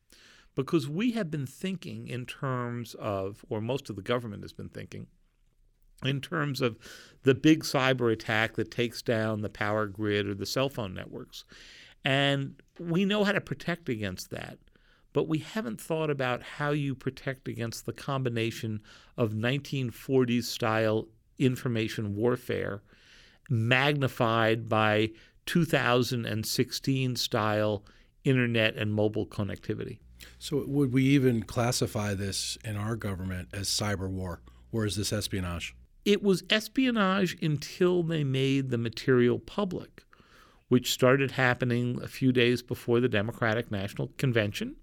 because 0.55 0.87
we 0.87 1.11
have 1.13 1.31
been 1.31 1.47
thinking 1.47 2.07
in 2.07 2.25
terms 2.25 2.93
of, 2.95 3.43
or 3.49 3.59
most 3.59 3.89
of 3.89 3.95
the 3.95 4.03
government 4.03 4.43
has 4.43 4.53
been 4.53 4.69
thinking, 4.69 5.07
in 6.05 6.21
terms 6.21 6.61
of 6.61 6.77
the 7.23 7.33
big 7.33 7.63
cyber 7.63 8.11
attack 8.11 8.55
that 8.55 8.69
takes 8.69 9.01
down 9.01 9.41
the 9.41 9.49
power 9.49 9.87
grid 9.87 10.27
or 10.27 10.35
the 10.35 10.45
cell 10.45 10.69
phone 10.69 10.93
networks. 10.93 11.43
And 12.03 12.61
we 12.79 13.05
know 13.05 13.23
how 13.23 13.31
to 13.31 13.41
protect 13.41 13.89
against 13.89 14.29
that, 14.31 14.57
but 15.13 15.27
we 15.27 15.39
haven't 15.39 15.79
thought 15.79 16.09
about 16.09 16.41
how 16.43 16.71
you 16.71 16.95
protect 16.95 17.47
against 17.47 17.85
the 17.85 17.93
combination 17.93 18.81
of 19.17 19.31
1940s 19.31 20.43
style 20.43 21.07
information 21.37 22.15
warfare 22.15 22.81
magnified 23.49 24.69
by 24.69 25.11
2016 25.45 27.15
style 27.15 27.85
internet 28.23 28.75
and 28.75 28.93
mobile 28.93 29.27
connectivity. 29.27 29.99
So, 30.39 30.63
would 30.65 30.93
we 30.93 31.03
even 31.03 31.43
classify 31.43 32.13
this 32.13 32.57
in 32.63 32.77
our 32.77 32.95
government 32.95 33.49
as 33.53 33.67
cyber 33.67 34.09
war, 34.09 34.41
or 34.71 34.85
is 34.85 34.95
this 34.95 35.11
espionage? 35.11 35.75
It 36.05 36.23
was 36.23 36.43
espionage 36.49 37.41
until 37.41 38.03
they 38.03 38.23
made 38.23 38.69
the 38.69 38.77
material 38.77 39.39
public, 39.39 40.03
which 40.73 40.91
started 40.91 41.29
happening 41.29 41.99
a 42.01 42.07
few 42.07 42.31
days 42.31 42.63
before 42.63 42.99
the 42.99 43.07
Democratic 43.07 43.69
National 43.69 44.09
Convention 44.17 44.75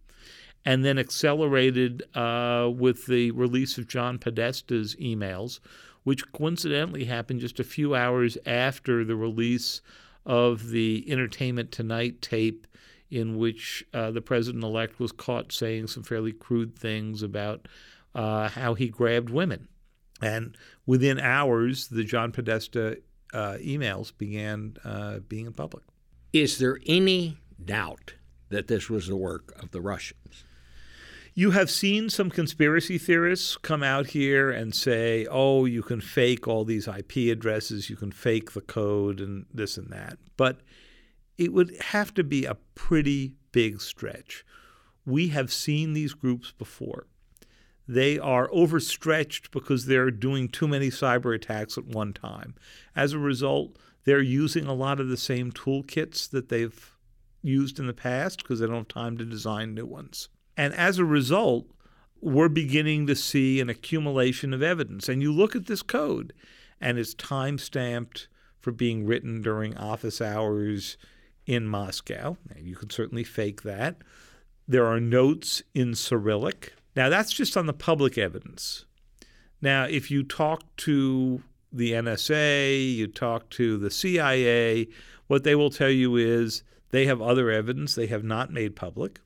and 0.64 0.84
then 0.84 1.00
accelerated 1.00 2.04
uh, 2.14 2.70
with 2.72 3.06
the 3.06 3.32
release 3.32 3.76
of 3.76 3.88
John 3.88 4.16
Podesta's 4.16 4.94
emails, 5.00 5.58
which 6.04 6.30
coincidentally 6.30 7.06
happened 7.06 7.40
just 7.40 7.58
a 7.58 7.64
few 7.64 7.96
hours 7.96 8.38
after 8.46 9.04
the 9.04 9.16
release 9.16 9.80
of 10.24 10.68
the 10.70 11.04
Entertainment 11.10 11.72
Tonight 11.72 12.22
tape, 12.22 12.68
in 13.10 13.36
which 13.36 13.84
uh, 13.92 14.12
the 14.12 14.22
president 14.22 14.62
elect 14.62 15.00
was 15.00 15.10
caught 15.10 15.50
saying 15.50 15.88
some 15.88 16.04
fairly 16.04 16.32
crude 16.32 16.78
things 16.78 17.20
about 17.20 17.66
uh, 18.14 18.48
how 18.48 18.74
he 18.74 18.86
grabbed 18.90 19.28
women. 19.28 19.66
And 20.22 20.56
within 20.86 21.18
hours, 21.18 21.88
the 21.88 22.04
John 22.04 22.30
Podesta 22.30 22.98
uh, 23.32 23.56
emails 23.60 24.12
began 24.16 24.76
uh, 24.84 25.18
being 25.20 25.46
in 25.46 25.52
public. 25.52 25.84
Is 26.32 26.58
there 26.58 26.78
any 26.86 27.38
doubt 27.62 28.14
that 28.50 28.68
this 28.68 28.88
was 28.88 29.06
the 29.08 29.16
work 29.16 29.52
of 29.62 29.70
the 29.70 29.80
Russians? 29.80 30.44
You 31.34 31.52
have 31.52 31.70
seen 31.70 32.10
some 32.10 32.28
conspiracy 32.28 32.98
theorists 32.98 33.56
come 33.56 33.82
out 33.82 34.08
here 34.08 34.50
and 34.50 34.74
say, 34.74 35.26
oh, 35.30 35.64
you 35.64 35.82
can 35.82 36.00
fake 36.00 36.48
all 36.48 36.64
these 36.64 36.88
IP 36.88 37.32
addresses, 37.32 37.88
you 37.88 37.96
can 37.96 38.10
fake 38.10 38.52
the 38.52 38.60
code, 38.60 39.20
and 39.20 39.46
this 39.52 39.76
and 39.76 39.90
that. 39.90 40.18
But 40.36 40.60
it 41.38 41.52
would 41.52 41.74
have 41.80 42.12
to 42.14 42.24
be 42.24 42.44
a 42.44 42.56
pretty 42.74 43.34
big 43.52 43.80
stretch. 43.80 44.44
We 45.06 45.28
have 45.28 45.52
seen 45.52 45.92
these 45.92 46.14
groups 46.14 46.52
before. 46.52 47.06
They 47.90 48.20
are 48.20 48.48
overstretched 48.52 49.50
because 49.50 49.86
they're 49.86 50.12
doing 50.12 50.46
too 50.46 50.68
many 50.68 50.90
cyber 50.90 51.34
attacks 51.34 51.76
at 51.76 51.86
one 51.86 52.12
time. 52.12 52.54
As 52.94 53.12
a 53.12 53.18
result, 53.18 53.76
they're 54.04 54.22
using 54.22 54.66
a 54.66 54.74
lot 54.74 55.00
of 55.00 55.08
the 55.08 55.16
same 55.16 55.50
toolkits 55.50 56.30
that 56.30 56.50
they've 56.50 56.92
used 57.42 57.80
in 57.80 57.88
the 57.88 57.92
past 57.92 58.44
because 58.44 58.60
they 58.60 58.66
don't 58.66 58.76
have 58.76 58.86
time 58.86 59.18
to 59.18 59.24
design 59.24 59.74
new 59.74 59.86
ones. 59.86 60.28
And 60.56 60.72
as 60.74 61.00
a 61.00 61.04
result, 61.04 61.66
we're 62.20 62.48
beginning 62.48 63.08
to 63.08 63.16
see 63.16 63.58
an 63.58 63.68
accumulation 63.68 64.54
of 64.54 64.62
evidence. 64.62 65.08
And 65.08 65.20
you 65.20 65.32
look 65.32 65.56
at 65.56 65.66
this 65.66 65.82
code, 65.82 66.32
and 66.80 66.96
it's 66.96 67.12
time 67.14 67.58
stamped 67.58 68.28
for 68.60 68.70
being 68.70 69.04
written 69.04 69.42
during 69.42 69.76
office 69.76 70.20
hours 70.20 70.96
in 71.44 71.66
Moscow. 71.66 72.36
You 72.56 72.76
can 72.76 72.90
certainly 72.90 73.24
fake 73.24 73.62
that. 73.62 73.96
There 74.68 74.86
are 74.86 75.00
notes 75.00 75.64
in 75.74 75.96
Cyrillic. 75.96 76.74
Now, 76.96 77.08
that's 77.08 77.32
just 77.32 77.56
on 77.56 77.66
the 77.66 77.72
public 77.72 78.18
evidence. 78.18 78.84
Now, 79.62 79.84
if 79.84 80.10
you 80.10 80.22
talk 80.22 80.64
to 80.78 81.42
the 81.72 81.92
NSA, 81.92 82.94
you 82.94 83.06
talk 83.06 83.48
to 83.50 83.76
the 83.78 83.90
CIA, 83.90 84.88
what 85.26 85.44
they 85.44 85.54
will 85.54 85.70
tell 85.70 85.90
you 85.90 86.16
is 86.16 86.62
they 86.90 87.06
have 87.06 87.22
other 87.22 87.50
evidence 87.50 87.94
they 87.94 88.08
have 88.08 88.24
not 88.24 88.52
made 88.52 88.74
public 88.74 89.20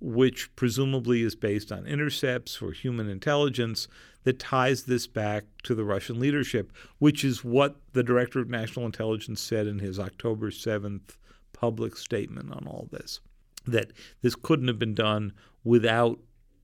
which 0.00 0.54
presumably 0.54 1.22
is 1.22 1.34
based 1.34 1.72
on 1.72 1.86
intercepts 1.86 2.62
or 2.62 2.72
human 2.72 3.08
intelligence 3.08 3.88
that 4.24 4.38
ties 4.38 4.84
this 4.84 5.06
back 5.06 5.44
to 5.62 5.74
the 5.74 5.84
Russian 5.84 6.20
leadership, 6.20 6.72
which 6.98 7.24
is 7.24 7.44
what 7.44 7.76
the 7.92 8.02
Director 8.02 8.40
of 8.40 8.48
National 8.48 8.86
Intelligence 8.86 9.40
said 9.40 9.66
in 9.66 9.78
his 9.78 9.98
October 9.98 10.50
7th 10.50 11.16
public 11.52 11.96
statement 11.96 12.52
on 12.52 12.66
all 12.66 12.88
this 12.92 13.20
that 13.66 13.90
this 14.22 14.34
couldn't 14.34 14.68
have 14.68 14.78
been 14.78 14.94
done 14.94 15.32
without 15.62 16.18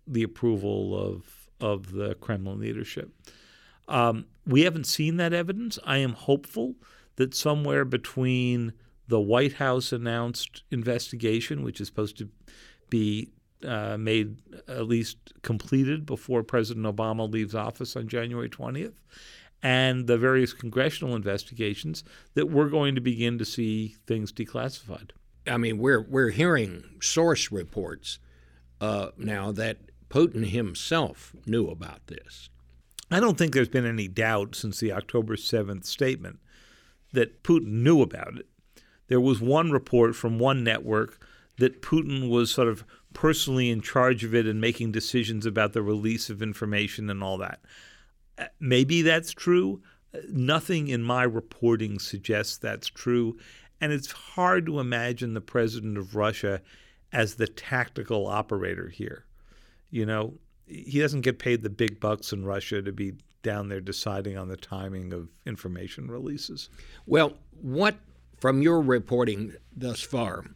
the 0.07 0.23
approval 0.23 0.99
of, 0.99 1.49
of 1.61 1.93
the 1.93 2.15
Kremlin 2.17 2.61
leadership. 2.61 3.11
Um, 3.89 4.27
we 4.47 4.63
haven't 4.63 4.87
seen 4.87 5.17
that 5.19 5.33
evidence. 5.33 5.79
I 5.85 5.99
am 5.99 6.13
hopeful 6.13 6.75
that 7.17 7.35
somewhere 7.35 7.85
between 7.85 8.73
the 9.09 9.21
White 9.21 9.55
House 9.55 9.93
announced 9.93 10.63
investigation, 10.71 11.63
which 11.63 11.81
is 11.81 11.89
supposed 11.89 12.19
to 12.19 12.29
be 12.91 13.31
uh, 13.65 13.97
made 13.99 14.39
at 14.69 14.87
least 14.87 15.33
completed 15.43 16.07
before 16.07 16.43
President 16.43 16.87
Obama 16.87 17.31
leaves 17.31 17.55
office 17.55 17.97
on 17.97 18.09
January 18.09 18.49
20th, 18.49 18.95
and 19.63 20.07
the 20.07 20.19
various 20.19 20.53
congressional 20.53 21.17
investigations 21.17 22.05
that 22.35 22.51
we're 22.51 22.69
going 22.69 22.95
to 22.95 23.01
begin 23.01 23.39
to 23.39 23.45
see 23.45 23.97
things 24.07 24.33
declassified. 24.33 25.11
I 25.47 25.57
mean, 25.57 25.79
we're 25.79 26.03
we're 26.03 26.31
hearing 26.31 26.85
source 27.01 27.51
reports 27.51 28.19
uh, 28.81 29.09
now 29.17 29.53
that 29.53 29.79
Putin 30.15 30.47
himself 30.47 31.35
knew 31.45 31.67
about 31.67 32.07
this. 32.07 32.49
I 33.11 33.19
don't 33.19 33.37
think 33.37 33.53
there's 33.53 33.69
been 33.69 33.85
any 33.85 34.07
doubt 34.07 34.55
since 34.55 34.79
the 34.79 34.93
October 34.93 35.35
7th 35.35 35.85
statement 35.87 36.39
that 37.13 37.43
Putin 37.43 37.83
knew 37.83 38.01
about 38.01 38.37
it. 38.39 38.47
There 39.09 39.21
was 39.21 39.41
one 39.41 39.73
report 39.73 40.15
from 40.15 40.39
one 40.39 40.63
network 40.63 41.21
that 41.59 41.83
Putin 41.83 42.31
was 42.31 42.53
sort 42.53 42.69
of 42.69 42.85
personally 43.13 43.71
in 43.71 43.81
charge 43.81 44.23
of 44.23 44.37
it 44.37 44.47
and 44.47 44.61
making 44.61 44.93
decisions 44.93 45.47
about 45.47 45.73
the 45.73 45.83
release 45.83 46.31
of 46.31 46.43
information 46.43 47.11
and 47.11 47.21
all 47.21 47.39
that. 47.39 47.59
Uh, 48.39 48.45
maybe 48.61 49.03
that's 49.03 49.33
true. 49.33 49.83
Uh, 50.15 50.19
nothing 50.31 50.87
in 50.87 51.03
my 51.03 51.25
reporting 51.25 51.99
suggests 51.99 52.57
that's 52.57 52.87
true. 52.87 53.37
And 53.81 53.91
it's 53.91 54.13
hard 54.13 54.65
to 54.67 54.79
imagine 54.79 55.35
the 55.35 55.41
president 55.41 55.99
of 55.99 56.15
Russia 56.15 56.63
as 57.13 57.35
the 57.35 57.49
tactical 57.49 58.29
operator 58.29 58.91
here. 58.91 59.25
You 59.95 60.07
know, 60.07 60.35
he 60.67 60.99
doesn't 60.99 61.21
get 61.21 61.39
paid 61.39 61.63
the 61.63 61.71
big 61.71 62.01
bucks 62.01 62.33
in 62.33 62.45
Russia 62.45 62.83
to 62.83 62.91
be 62.91 63.13
down 63.45 63.69
there 63.69 63.81
deciding 63.81 64.37
on 64.37 64.49
the 64.49 64.57
timing 64.57 65.13
of 65.13 65.29
information 65.47 66.11
releases. 66.11 66.69
Well, 67.07 67.35
what 67.63 67.95
from 68.41 68.61
your 68.61 68.81
reporting 68.81 69.55
thus 69.77 70.01
far, 70.01 70.47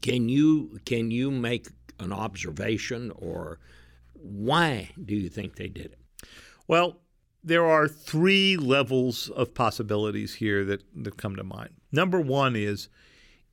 can 0.00 0.30
you 0.30 0.80
can 0.86 1.10
you 1.10 1.30
make 1.30 1.68
an 2.00 2.14
observation 2.14 3.12
or 3.14 3.58
why 4.14 4.88
do 5.04 5.14
you 5.14 5.28
think 5.28 5.56
they 5.56 5.68
did 5.68 5.92
it? 5.92 5.98
Well, 6.66 6.96
there 7.44 7.66
are 7.66 7.88
three 7.88 8.56
levels 8.56 9.28
of 9.28 9.52
possibilities 9.52 10.36
here 10.36 10.64
that, 10.64 10.82
that 11.02 11.18
come 11.18 11.36
to 11.36 11.44
mind. 11.44 11.74
Number 11.92 12.22
one 12.22 12.56
is 12.56 12.88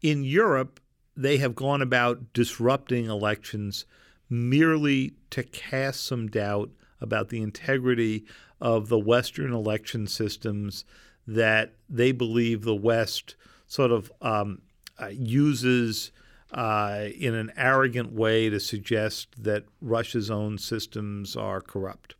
in 0.01 0.23
Europe, 0.23 0.79
they 1.13 1.39
have 1.39 1.55
gone 1.55 1.81
about 1.81 2.31
disrupting 2.31 3.07
elections 3.07 3.85
merely 4.29 5.13
to 5.31 5.43
cast 5.43 6.05
some 6.05 6.27
doubt 6.27 6.69
about 7.01 7.29
the 7.29 7.41
integrity 7.41 8.25
of 8.59 8.89
the 8.89 8.99
Western 8.99 9.53
election 9.53 10.07
systems 10.07 10.85
that 11.27 11.73
they 11.89 12.11
believe 12.11 12.63
the 12.63 12.75
West 12.75 13.35
sort 13.67 13.91
of 13.91 14.11
um, 14.21 14.61
uh, 15.01 15.07
uses 15.07 16.11
uh, 16.51 17.07
in 17.17 17.33
an 17.33 17.51
arrogant 17.57 18.13
way 18.13 18.49
to 18.49 18.59
suggest 18.59 19.43
that 19.43 19.65
Russia's 19.81 20.31
own 20.31 20.57
systems 20.57 21.35
are 21.35 21.61
corrupt. 21.61 22.15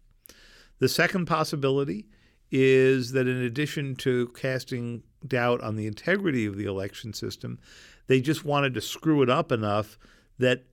The 0.79 0.89
second 0.89 1.25
possibility 1.25 2.05
is 2.51 3.11
that 3.13 3.27
in 3.27 3.37
addition 3.37 3.95
to 3.95 4.27
casting 4.29 5.03
doubt 5.25 5.61
on 5.61 5.75
the 5.75 5.87
integrity 5.87 6.45
of 6.45 6.57
the 6.57 6.65
election 6.65 7.13
system, 7.13 7.59
they 8.07 8.21
just 8.21 8.45
wanted 8.45 8.73
to 8.73 8.81
screw 8.81 9.21
it 9.21 9.29
up 9.29 9.51
enough 9.51 9.97
that 10.37 10.63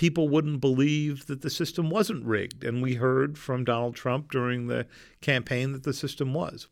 people 0.00 0.30
wouldn't 0.30 0.62
believe 0.62 1.26
that 1.26 1.42
the 1.42 1.50
system 1.50 1.90
wasn't 1.90 2.24
rigged. 2.24 2.64
And 2.64 2.80
we 2.80 2.94
heard 2.94 3.36
from 3.36 3.64
Donald 3.64 3.94
Trump 3.94 4.32
during 4.32 4.66
the 4.66 4.86
campaign 5.20 5.72
that 5.72 5.82
the 5.82 5.92
system 5.92 6.32
was. 6.32 6.68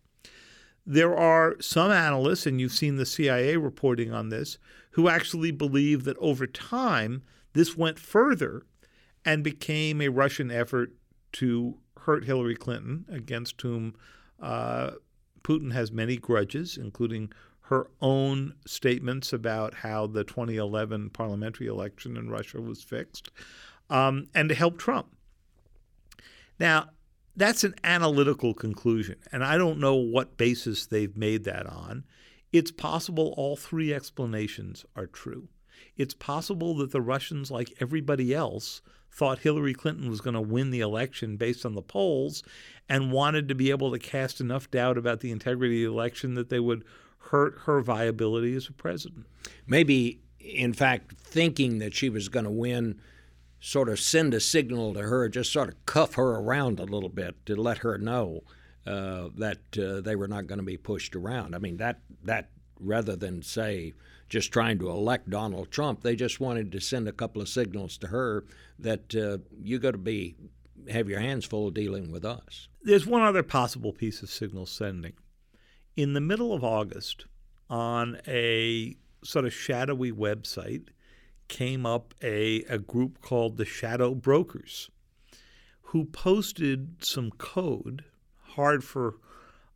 There 0.87 1.15
are 1.15 1.55
some 1.61 1.91
analysts, 1.91 2.47
and 2.47 2.59
you've 2.59 2.73
seen 2.73 2.97
the 2.97 3.05
CIA 3.05 3.59
reporting 3.59 4.15
on 4.15 4.31
this, 4.31 4.57
who 4.93 5.11
actually 5.11 5.51
believe 5.51 6.05
that 6.05 6.17
over 6.17 6.47
time 6.47 7.23
this 7.53 7.77
went 7.77 7.99
further 7.99 8.63
and 9.27 9.45
became 9.45 10.01
a 10.01 10.09
Russian 10.09 10.51
effort 10.51 10.95
to 11.33 11.77
hurt 11.99 12.25
Hillary 12.25 12.57
Clinton, 12.57 13.05
against 13.11 13.61
whom 13.61 13.95
uh, 14.41 14.93
Putin 15.43 15.75
has 15.75 15.93
many 15.93 16.17
grudges, 16.17 16.79
including 16.79 17.31
her 17.69 17.87
own 18.01 18.55
statements 18.67 19.33
about 19.33 19.75
how 19.75 20.07
the 20.07 20.25
2011 20.25 21.11
parliamentary 21.11 21.67
election 21.67 22.17
in 22.17 22.31
Russia 22.31 22.61
was 22.61 22.83
fixed, 22.83 23.31
um, 23.91 24.27
and 24.35 24.49
to 24.49 24.55
help 24.55 24.79
Trump. 24.79 25.15
Now, 26.59 26.91
that's 27.37 27.65
an 27.65 27.75
analytical 27.85 28.55
conclusion, 28.55 29.17
and 29.31 29.45
I 29.45 29.59
don't 29.59 29.79
know 29.79 29.97
what 29.97 30.39
basis 30.39 30.87
they've 30.87 31.17
made 31.17 31.45
that 31.45 31.67
on. 31.67 32.05
It's 32.53 32.71
possible 32.71 33.35
all 33.37 33.55
three 33.55 33.93
explanations 33.93 34.87
are 34.97 35.07
true. 35.07 35.49
It's 35.97 36.15
possible 36.15 36.75
that 36.77 36.91
the 36.91 37.03
Russians, 37.03 37.51
like 37.51 37.75
everybody 37.81 38.35
else, 38.35 38.81
thought 39.13 39.41
Hillary 39.41 39.75
Clinton 39.75 40.09
was 40.09 40.23
going 40.23 40.35
to 40.35 40.41
win 40.41 40.71
the 40.71 40.81
election 40.81 41.37
based 41.37 41.67
on 41.67 41.75
the 41.75 41.83
polls 41.83 42.43
and 42.89 43.13
wanted 43.13 43.47
to 43.49 43.55
be 43.55 43.71
able 43.71 43.91
to 43.93 43.99
cast 43.99 44.41
enough 44.41 44.71
doubt 44.71 44.97
about 44.97 45.21
the 45.21 45.31
integrity 45.31 45.85
of 45.85 45.91
the 45.91 45.95
election 45.95 46.35
that 46.35 46.49
they 46.49 46.61
would 46.61 46.85
hurt 47.19 47.59
her 47.67 47.81
viability 47.81 48.55
as 48.55 48.69
a 48.69 48.73
president. 48.73 49.27
Maybe, 49.67 50.21
in 50.41 50.73
fact, 50.73 51.17
thinking 51.19 51.79
that 51.79 51.95
she 51.95 52.09
was 52.09 52.29
going 52.29 52.45
to 52.45 52.51
win, 52.51 53.01
sort 53.61 53.89
of 53.89 54.01
send 54.01 54.35
a 54.35 54.41
signal 54.41 54.95
to 54.95 55.03
her, 55.03 55.29
just 55.29 55.53
sort 55.53 55.69
of 55.69 55.87
cuff 55.87 56.15
her 56.15 56.37
around 56.37 56.81
a 56.81 56.85
little 56.85 57.09
bit 57.09 57.45
to 57.47 57.57
let 57.57 57.79
her 57.79 57.99
know 57.99 58.43
uh, 58.87 59.29
that 59.37 59.59
uh, 59.79 60.01
they 60.01 60.17
were 60.17 60.29
not 60.29 60.47
going 60.47 60.59
to 60.59 60.65
be 60.65 60.77
pushed 60.77 61.15
around. 61.15 61.55
I 61.55 61.59
mean, 61.59 61.77
that 61.77 62.01
that 62.25 62.51
rather 62.81 63.17
than 63.17 63.43
say 63.43 63.93
just 64.29 64.53
trying 64.53 64.79
to 64.79 64.89
elect 64.89 65.29
Donald 65.29 65.71
Trump, 65.71 66.03
they 66.03 66.15
just 66.15 66.41
wanted 66.41 66.71
to 66.73 66.81
send 66.81 67.09
a 67.09 67.13
couple 67.13 67.43
of 67.43 67.49
signals 67.49 67.99
to 67.99 68.07
her 68.09 68.45
that 68.79 69.15
uh, 69.15 69.39
you 69.63 69.79
got 69.79 69.93
to 69.93 69.99
be 69.99 70.37
have 70.91 71.09
your 71.09 71.21
hands 71.21 71.45
full 71.45 71.71
dealing 71.71 72.11
with 72.11 72.25
us. 72.25 72.69
There's 72.83 73.07
one 73.07 73.23
other 73.23 73.43
possible 73.43 73.93
piece 73.93 74.23
of 74.23 74.31
signal 74.31 74.67
sending. 74.67 75.15
In 75.99 76.13
the 76.13 76.21
middle 76.21 76.55
of 76.55 76.63
August, 76.63 77.25
on 77.69 78.21
a 78.29 78.97
sort 79.25 79.45
of 79.45 79.53
shadowy 79.53 80.13
website, 80.13 80.91
came 81.49 81.85
up 81.85 82.15
a, 82.23 82.63
a 82.67 82.79
group 82.79 83.21
called 83.21 83.57
the 83.57 83.65
Shadow 83.65 84.15
Brokers, 84.15 84.91
who 85.83 86.05
posted 86.05 87.05
some 87.05 87.33
code, 87.33 88.05
hard 88.55 88.85
for 88.85 89.17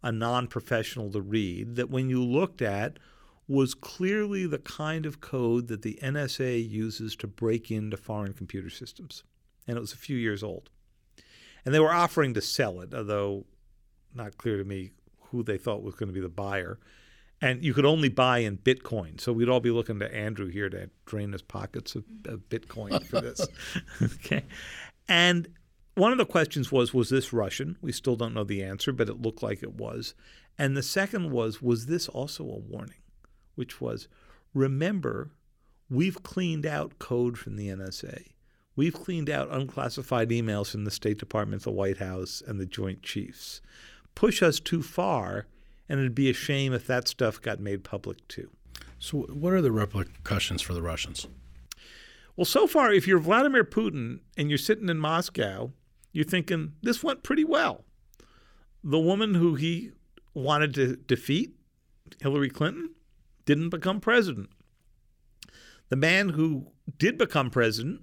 a 0.00 0.12
non 0.12 0.46
professional 0.46 1.10
to 1.10 1.20
read, 1.20 1.74
that 1.74 1.90
when 1.90 2.08
you 2.08 2.22
looked 2.22 2.62
at 2.62 3.00
was 3.48 3.74
clearly 3.74 4.46
the 4.46 4.60
kind 4.60 5.06
of 5.06 5.20
code 5.20 5.66
that 5.66 5.82
the 5.82 5.98
NSA 6.00 6.70
uses 6.70 7.16
to 7.16 7.26
break 7.26 7.68
into 7.68 7.96
foreign 7.96 8.32
computer 8.32 8.70
systems. 8.70 9.24
And 9.66 9.76
it 9.76 9.80
was 9.80 9.92
a 9.92 9.96
few 9.96 10.16
years 10.16 10.44
old. 10.44 10.70
And 11.64 11.74
they 11.74 11.80
were 11.80 11.92
offering 11.92 12.32
to 12.34 12.40
sell 12.40 12.80
it, 12.80 12.94
although 12.94 13.44
not 14.14 14.38
clear 14.38 14.56
to 14.58 14.64
me 14.64 14.92
who 15.32 15.42
they 15.42 15.58
thought 15.58 15.82
was 15.82 15.94
going 15.94 16.08
to 16.08 16.14
be 16.14 16.20
the 16.20 16.28
buyer. 16.28 16.78
And 17.40 17.64
you 17.64 17.74
could 17.74 17.84
only 17.84 18.08
buy 18.08 18.38
in 18.38 18.58
Bitcoin. 18.58 19.20
So 19.20 19.32
we'd 19.32 19.48
all 19.48 19.58
be 19.58 19.72
looking 19.72 19.98
to 19.98 20.14
Andrew 20.14 20.48
here 20.48 20.68
to 20.68 20.90
drain 21.06 21.32
his 21.32 21.42
pockets 21.42 21.96
of, 21.96 22.04
of 22.26 22.48
Bitcoin 22.48 23.04
for 23.04 23.20
this. 23.20 23.44
okay. 24.02 24.44
And 25.08 25.48
one 25.96 26.12
of 26.12 26.18
the 26.18 26.24
questions 26.24 26.70
was 26.70 26.94
Was 26.94 27.10
this 27.10 27.32
Russian? 27.32 27.76
We 27.82 27.90
still 27.90 28.14
don't 28.14 28.34
know 28.34 28.44
the 28.44 28.62
answer, 28.62 28.92
but 28.92 29.08
it 29.08 29.20
looked 29.20 29.42
like 29.42 29.62
it 29.62 29.74
was. 29.74 30.14
And 30.56 30.76
the 30.76 30.82
second 30.82 31.32
was 31.32 31.60
Was 31.60 31.86
this 31.86 32.08
also 32.08 32.44
a 32.44 32.58
warning? 32.58 33.02
Which 33.56 33.80
was 33.80 34.06
Remember, 34.54 35.32
we've 35.90 36.22
cleaned 36.22 36.64
out 36.64 37.00
code 37.00 37.36
from 37.36 37.56
the 37.56 37.68
NSA. 37.68 38.32
We've 38.74 38.94
cleaned 38.94 39.28
out 39.28 39.50
unclassified 39.50 40.30
emails 40.30 40.70
from 40.70 40.84
the 40.84 40.90
State 40.90 41.18
Department, 41.18 41.62
the 41.62 41.70
White 41.70 41.98
House, 41.98 42.42
and 42.46 42.58
the 42.58 42.66
Joint 42.66 43.02
Chiefs. 43.02 43.60
Push 44.14 44.42
us 44.42 44.60
too 44.60 44.82
far, 44.82 45.46
and 45.88 45.98
it'd 45.98 46.14
be 46.14 46.30
a 46.30 46.34
shame 46.34 46.72
if 46.72 46.86
that 46.86 47.08
stuff 47.08 47.40
got 47.40 47.60
made 47.60 47.84
public 47.84 48.26
too. 48.28 48.50
So, 48.98 49.22
what 49.22 49.52
are 49.52 49.62
the 49.62 49.72
repercussions 49.72 50.62
for 50.62 50.74
the 50.74 50.82
Russians? 50.82 51.26
Well, 52.36 52.44
so 52.44 52.66
far, 52.66 52.92
if 52.92 53.06
you're 53.06 53.18
Vladimir 53.18 53.64
Putin 53.64 54.20
and 54.38 54.48
you're 54.48 54.58
sitting 54.58 54.88
in 54.88 54.98
Moscow, 54.98 55.72
you're 56.12 56.24
thinking, 56.24 56.72
this 56.82 57.02
went 57.02 57.22
pretty 57.22 57.44
well. 57.44 57.84
The 58.84 58.98
woman 58.98 59.34
who 59.34 59.54
he 59.54 59.92
wanted 60.34 60.74
to 60.74 60.96
defeat, 60.96 61.54
Hillary 62.20 62.48
Clinton, 62.48 62.90
didn't 63.44 63.70
become 63.70 64.00
president. 64.00 64.50
The 65.88 65.96
man 65.96 66.30
who 66.30 66.68
did 66.98 67.18
become 67.18 67.50
president, 67.50 68.02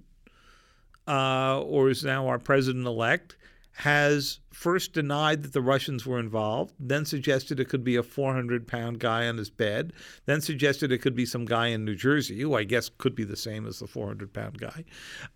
uh, 1.08 1.60
or 1.60 1.90
is 1.90 2.04
now 2.04 2.28
our 2.28 2.38
president 2.38 2.86
elect, 2.86 3.36
has 3.72 4.40
first 4.52 4.92
denied 4.92 5.42
that 5.42 5.52
the 5.52 5.62
Russians 5.62 6.04
were 6.04 6.18
involved, 6.18 6.74
then 6.78 7.04
suggested 7.04 7.58
it 7.58 7.68
could 7.68 7.84
be 7.84 7.96
a 7.96 8.02
400 8.02 8.66
pound 8.66 8.98
guy 8.98 9.26
on 9.26 9.38
his 9.38 9.50
bed, 9.50 9.92
then 10.26 10.40
suggested 10.40 10.92
it 10.92 10.98
could 10.98 11.14
be 11.14 11.24
some 11.24 11.44
guy 11.44 11.68
in 11.68 11.84
New 11.84 11.94
Jersey, 11.94 12.40
who 12.40 12.54
I 12.54 12.64
guess 12.64 12.90
could 12.98 13.14
be 13.14 13.24
the 13.24 13.36
same 13.36 13.66
as 13.66 13.78
the 13.78 13.86
400 13.86 14.32
pound 14.32 14.58
guy, 14.58 14.84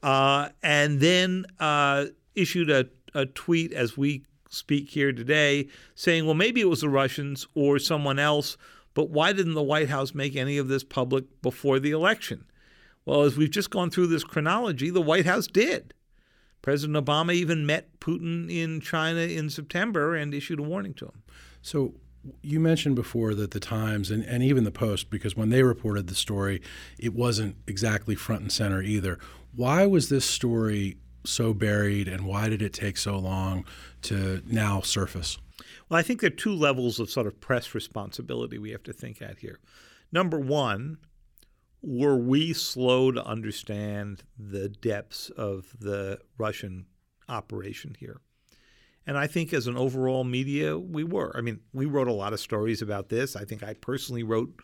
uh, 0.03 0.51
and 0.63 1.01
then 1.01 1.47
uh, 1.61 2.07
issued 2.35 2.71
a, 2.71 2.87
a 3.15 3.27
tweet 3.27 3.73
as 3.73 3.97
we 3.97 4.25
speak 4.51 4.91
here 4.91 5.13
today 5.13 5.69
saying, 5.95 6.27
well, 6.27 6.35
maybe 6.35 6.61
it 6.61 6.69
was 6.69 6.81
the 6.81 6.89
Russians 6.89 7.47
or 7.55 7.79
someone 7.79 8.19
else, 8.19 8.57
but 8.95 9.11
why 9.11 9.33
didn't 9.33 9.55
the 9.55 9.63
White 9.63 9.89
House 9.89 10.15
make 10.15 10.37
any 10.37 10.59
of 10.59 10.69
this 10.69 10.85
public 10.85 11.25
before 11.43 11.79
the 11.79 11.91
election? 11.91 12.45
Well, 13.05 13.23
as 13.23 13.37
we've 13.37 13.51
just 13.51 13.71
gone 13.71 13.91
through 13.91 14.07
this 14.07 14.25
chronology, 14.25 14.91
the 14.91 15.01
White 15.01 15.27
House 15.27 15.47
did. 15.47 15.93
President 16.65 17.05
Obama 17.05 17.35
even 17.35 17.67
met 17.67 18.01
Putin 18.01 18.51
in 18.51 18.81
China 18.81 19.21
in 19.21 19.51
September 19.51 20.15
and 20.15 20.33
issued 20.33 20.59
a 20.59 20.63
warning 20.63 20.95
to 20.95 21.05
him. 21.05 21.23
So 21.61 21.93
you 22.41 22.59
mentioned 22.59 22.97
before 22.97 23.35
that 23.35 23.51
the 23.51 23.61
Times 23.61 24.11
and, 24.11 24.25
and 24.25 24.43
even 24.43 24.65
the 24.65 24.71
Post, 24.71 25.11
because 25.11 25.37
when 25.37 25.51
they 25.51 25.63
reported 25.63 26.07
the 26.07 26.15
story, 26.15 26.63
it 26.99 27.13
wasn't 27.13 27.57
exactly 27.67 28.15
front 28.15 28.41
and 28.41 28.51
center 28.51 28.81
either. 28.81 29.19
Why 29.55 29.85
was 29.85 30.09
this 30.09 30.25
story 30.25 30.97
so 31.23 31.53
buried 31.53 32.09
and 32.09 32.25
why 32.25 32.49
did 32.49 32.63
it 32.63 32.73
take 32.73 32.97
so 32.97 33.19
long 33.19 33.67
to 34.01 34.43
now 34.47 34.81
surface? 34.81 35.37
Well, 35.91 36.01
I 36.01 36.03
think 36.03 36.23
there 36.23 36.29
are 36.29 36.35
two 36.35 36.55
levels 36.55 36.99
of 36.99 37.11
sort 37.11 37.27
of 37.27 37.39
press 37.43 37.75
responsibility 37.75 38.57
we 38.57 38.71
have 38.71 38.85
to 38.85 38.95
think 38.95 39.21
at 39.21 39.37
here. 39.41 39.59
Number 40.11 40.41
one, 40.41 40.97
were 41.87 42.17
we 42.17 42.53
slow 42.53 43.13
to 43.13 43.25
understand 43.25 44.23
the 44.39 44.69
depths 44.69 45.31
of 45.31 45.75
the 45.79 46.19
Russian 46.39 46.87
operation 47.29 47.97
here? 47.99 48.21
And 49.07 49.19
I 49.19 49.27
think 49.27 49.53
as 49.53 49.67
an 49.67 49.77
overall 49.77 50.25
media, 50.25 50.79
we 50.79 51.05
were. 51.05 51.37
I 51.37 51.43
mean, 51.43 51.61
we 51.73 51.85
wrote 51.85 52.09
a 52.09 52.13
lot 52.13 52.33
of 52.33 52.41
stories 52.41 52.81
about 52.81 53.11
this. 53.11 53.37
I 53.37 53.45
think 53.45 53.63
I 53.63 53.75
personally 53.75 54.23
wrote 54.23 54.61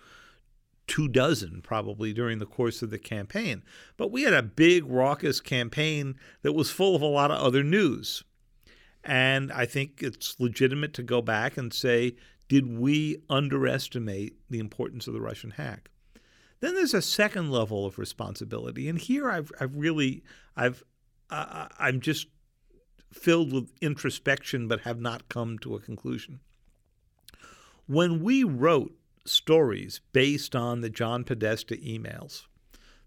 two 0.87 1.09
dozen 1.09 1.61
probably 1.63 2.13
during 2.13 2.39
the 2.39 2.47
course 2.47 2.81
of 2.81 2.91
the 2.91 2.99
campaign. 2.99 3.63
But 3.97 4.11
we 4.11 4.23
had 4.23 4.33
a 4.33 4.43
big, 4.43 4.85
raucous 4.87 5.41
campaign 5.41 6.17
that 6.43 6.55
was 6.55 6.71
full 6.71 6.97
of 6.97 7.03
a 7.03 7.07
lot 7.07 7.31
of 7.31 7.39
other 7.39 7.63
news. 7.63 8.25
And 9.05 9.53
I 9.53 9.67
think 9.67 10.03
it's 10.03 10.41
legitimate 10.41 10.95
to 10.95 11.03
go 11.03 11.23
back 11.23 11.57
and 11.57 11.73
say, 11.73 12.17
did 12.49 12.79
we 12.79 13.23
underestimate 13.29 14.37
the 14.51 14.59
importance 14.59 15.07
of 15.07 15.15
the 15.15 15.21
Russian 15.21 15.53
hack? 15.53 15.90
Then 16.61 16.75
there's 16.75 16.95
a 16.95 17.03
second 17.03 17.51
level 17.51 17.87
of 17.87 17.99
responsibility, 17.99 18.89
and 18.89 18.99
here 18.99 19.31
I've 19.31 19.51
I've 19.61 19.75
really 19.75 20.23
I've 20.57 20.85
uh, 21.31 21.69
I'm 21.79 22.01
just 22.01 22.27
filled 23.13 23.53
with 23.53 23.73
introspection, 23.81 24.69
but 24.69 24.81
have 24.81 25.01
not 25.01 25.29
come 25.29 25.59
to 25.61 25.75
a 25.75 25.81
conclusion. 25.81 26.41
When 27.87 28.23
we 28.23 28.45
wrote 28.45 28.95
stories 29.25 30.01
based 30.13 30.55
on 30.55 30.81
the 30.81 30.91
John 30.91 31.25
Podesta 31.25 31.77
emails, 31.77 32.47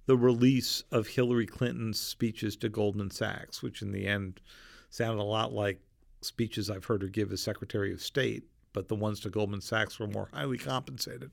the 0.05 0.17
release 0.17 0.83
of 0.91 1.07
Hillary 1.07 1.45
Clinton's 1.45 1.99
speeches 1.99 2.55
to 2.57 2.69
Goldman 2.69 3.11
Sachs, 3.11 3.61
which 3.61 3.81
in 3.81 3.91
the 3.91 4.07
end 4.07 4.41
sounded 4.89 5.21
a 5.21 5.23
lot 5.23 5.53
like 5.53 5.79
speeches 6.21 6.69
I've 6.69 6.85
heard 6.85 7.01
her 7.01 7.07
give 7.07 7.31
as 7.31 7.41
Secretary 7.41 7.93
of 7.93 8.01
State, 8.01 8.43
but 8.73 8.87
the 8.87 8.95
ones 8.95 9.19
to 9.21 9.29
Goldman 9.29 9.61
Sachs 9.61 9.99
were 9.99 10.07
more 10.07 10.29
highly 10.33 10.57
compensated, 10.57 11.31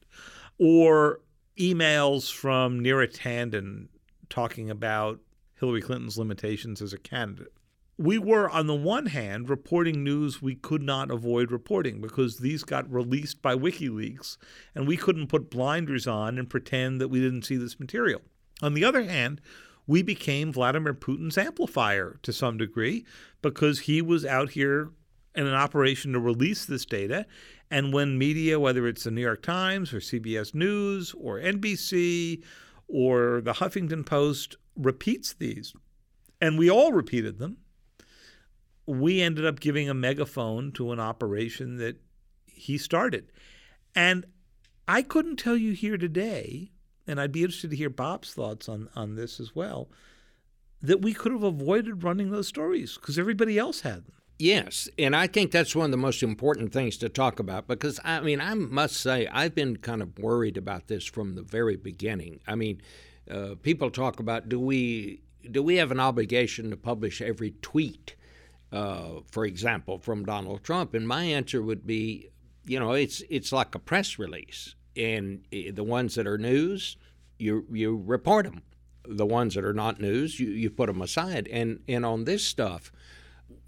or 0.59 1.20
emails 1.58 2.32
from 2.32 2.80
Neera 2.80 3.12
Tanden 3.12 3.88
talking 4.28 4.70
about 4.70 5.20
Hillary 5.58 5.82
Clinton's 5.82 6.18
limitations 6.18 6.80
as 6.80 6.92
a 6.92 6.98
candidate. 6.98 7.52
We 7.98 8.16
were, 8.16 8.48
on 8.48 8.66
the 8.66 8.74
one 8.74 9.06
hand, 9.06 9.50
reporting 9.50 10.02
news 10.02 10.40
we 10.40 10.54
could 10.54 10.82
not 10.82 11.10
avoid 11.10 11.52
reporting 11.52 12.00
because 12.00 12.38
these 12.38 12.64
got 12.64 12.90
released 12.90 13.42
by 13.42 13.54
WikiLeaks, 13.54 14.38
and 14.74 14.88
we 14.88 14.96
couldn't 14.96 15.26
put 15.26 15.50
blinders 15.50 16.06
on 16.06 16.38
and 16.38 16.48
pretend 16.48 16.98
that 17.00 17.08
we 17.08 17.20
didn't 17.20 17.42
see 17.42 17.56
this 17.56 17.78
material. 17.78 18.22
On 18.62 18.72
the 18.72 18.84
other 18.84 19.02
hand, 19.02 19.42
we 19.86 20.02
became 20.02 20.52
Vladimir 20.52 20.94
Putin's 20.94 21.36
amplifier 21.36 22.18
to 22.22 22.32
some 22.32 22.56
degree 22.56 23.04
because 23.42 23.80
he 23.80 24.00
was 24.00 24.24
out 24.24 24.50
here 24.50 24.90
in 25.34 25.46
an 25.46 25.54
operation 25.54 26.12
to 26.12 26.18
release 26.18 26.64
this 26.64 26.84
data, 26.84 27.26
and 27.70 27.92
when 27.92 28.18
media, 28.18 28.58
whether 28.58 28.86
it's 28.86 29.04
the 29.04 29.10
New 29.10 29.20
York 29.20 29.42
Times 29.42 29.92
or 29.92 29.98
CBS 30.00 30.54
News 30.54 31.14
or 31.18 31.38
NBC 31.38 32.42
or 32.88 33.40
the 33.40 33.54
Huffington 33.54 34.04
Post, 34.04 34.56
repeats 34.76 35.32
these, 35.34 35.72
and 36.40 36.58
we 36.58 36.70
all 36.70 36.92
repeated 36.92 37.38
them, 37.38 37.58
we 38.86 39.20
ended 39.20 39.46
up 39.46 39.60
giving 39.60 39.88
a 39.88 39.94
megaphone 39.94 40.72
to 40.72 40.90
an 40.90 40.98
operation 40.98 41.76
that 41.76 42.00
he 42.46 42.76
started. 42.76 43.30
And 43.94 44.26
I 44.88 45.02
couldn't 45.02 45.36
tell 45.36 45.56
you 45.56 45.72
here 45.72 45.96
today, 45.96 46.72
and 47.06 47.20
I'd 47.20 47.32
be 47.32 47.44
interested 47.44 47.70
to 47.70 47.76
hear 47.76 47.90
Bob's 47.90 48.34
thoughts 48.34 48.68
on, 48.68 48.88
on 48.96 49.14
this 49.14 49.38
as 49.38 49.54
well, 49.54 49.88
that 50.82 51.02
we 51.02 51.12
could 51.12 51.32
have 51.32 51.42
avoided 51.42 52.02
running 52.02 52.30
those 52.30 52.48
stories 52.48 52.96
because 52.96 53.18
everybody 53.18 53.58
else 53.58 53.82
had 53.82 54.06
them. 54.06 54.14
Yes, 54.40 54.88
and 54.98 55.14
I 55.14 55.26
think 55.26 55.50
that's 55.50 55.76
one 55.76 55.85
of 55.85 55.90
the 55.90 55.98
most 55.98 56.22
important 56.22 56.72
things 56.72 56.96
to 56.98 57.11
talk 57.11 57.38
about 57.40 57.68
because 57.68 58.00
I 58.03 58.20
mean, 58.20 58.40
I 58.40 58.55
must 58.55 58.96
say, 58.96 59.26
I've 59.26 59.55
been 59.55 59.76
kind 59.76 60.00
of 60.00 60.18
worried 60.18 60.57
about 60.57 60.88
this 60.88 61.05
from 61.05 61.35
the 61.35 61.42
very 61.42 61.76
beginning. 61.76 62.40
I 62.46 62.55
mean, 62.55 62.81
uh, 63.31 63.57
people 63.62 63.90
talk 63.90 64.18
about 64.18 64.48
do 64.48 64.59
we 64.59 65.20
do 65.50 65.62
we 65.62 65.76
have 65.76 65.90
an 65.90 66.00
obligation 66.00 66.70
to 66.70 66.79
publish 66.79 67.20
every 67.20 67.50
tweet, 67.61 68.16
uh, 68.72 69.20
for 69.31 69.44
example, 69.44 69.98
from 69.98 70.24
Donald 70.24 70.64
Trump? 70.64 70.94
And 70.94 71.07
my 71.07 71.24
answer 71.24 71.61
would 71.61 71.87
be, 71.87 72.31
you 72.64 72.81
know, 72.81 72.92
it's 72.92 73.22
it's 73.29 73.53
like 73.53 73.74
a 73.74 73.79
press 73.79 74.18
release, 74.18 74.74
and 74.96 75.44
eh, 75.53 75.70
the 75.70 75.85
ones 75.85 76.14
that 76.14 76.26
are 76.26 76.38
news, 76.38 76.96
you 77.38 77.66
you 77.70 78.03
report 78.07 78.46
them. 78.46 78.62
The 79.07 79.26
ones 79.26 79.55
that 79.55 79.66
are 79.66 79.74
not 79.74 80.00
news, 80.00 80.40
you, 80.40 80.48
you 80.48 80.70
put 80.70 80.87
them 80.87 81.03
aside. 81.03 81.46
And 81.53 81.81
and 81.87 82.07
on 82.07 82.24
this 82.24 82.42
stuff 82.42 82.90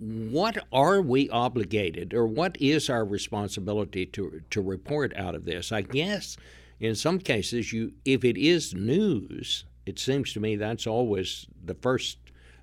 what 0.02 0.58
are 0.72 1.00
we 1.00 1.30
obligated 1.30 2.12
or 2.12 2.26
what 2.26 2.56
is 2.60 2.90
our 2.90 3.04
responsibility 3.04 4.04
to 4.04 4.42
to 4.50 4.60
report 4.60 5.16
out 5.16 5.36
of 5.36 5.44
this? 5.44 5.70
I 5.70 5.82
guess 5.82 6.36
in 6.80 6.96
some 6.96 7.20
cases 7.20 7.72
you 7.72 7.92
if 8.04 8.24
it 8.24 8.36
is 8.36 8.74
news, 8.74 9.64
it 9.86 10.00
seems 10.00 10.32
to 10.32 10.40
me 10.40 10.56
that's 10.56 10.88
always 10.88 11.46
the 11.64 11.74
first 11.74 12.18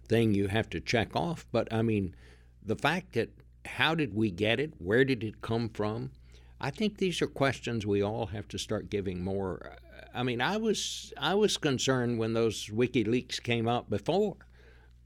thing 0.06 0.34
you 0.34 0.47
have 0.47 0.69
to 0.71 0.82
check 0.82 1.15
off. 1.15 1.45
But 1.54 1.71
I 1.71 1.82
mean, 1.82 2.13
the 2.62 2.75
fact 2.75 3.13
that 3.13 3.30
how 3.65 3.95
did 3.95 4.13
we 4.13 4.32
get 4.32 4.60
it? 4.60 4.73
Where 4.78 5.06
did 5.06 5.23
it 5.23 5.41
come 5.41 5.69
from? 5.69 6.12
I 6.60 6.71
think 6.71 6.97
these 6.97 7.21
are 7.21 7.28
questions 7.28 7.86
we 7.86 8.02
all 8.04 8.25
have 8.28 8.49
to 8.49 8.58
start 8.58 8.89
giving 8.89 9.23
more. 9.23 9.78
I 10.13 10.23
mean, 10.23 10.41
I 10.41 10.58
was 10.58 11.13
I 11.17 11.36
was 11.36 11.56
concerned 11.56 12.19
when 12.19 12.34
those 12.34 12.67
WikiLeaks 12.67 13.41
came 13.41 13.69
out 13.69 13.89
before 13.89 14.36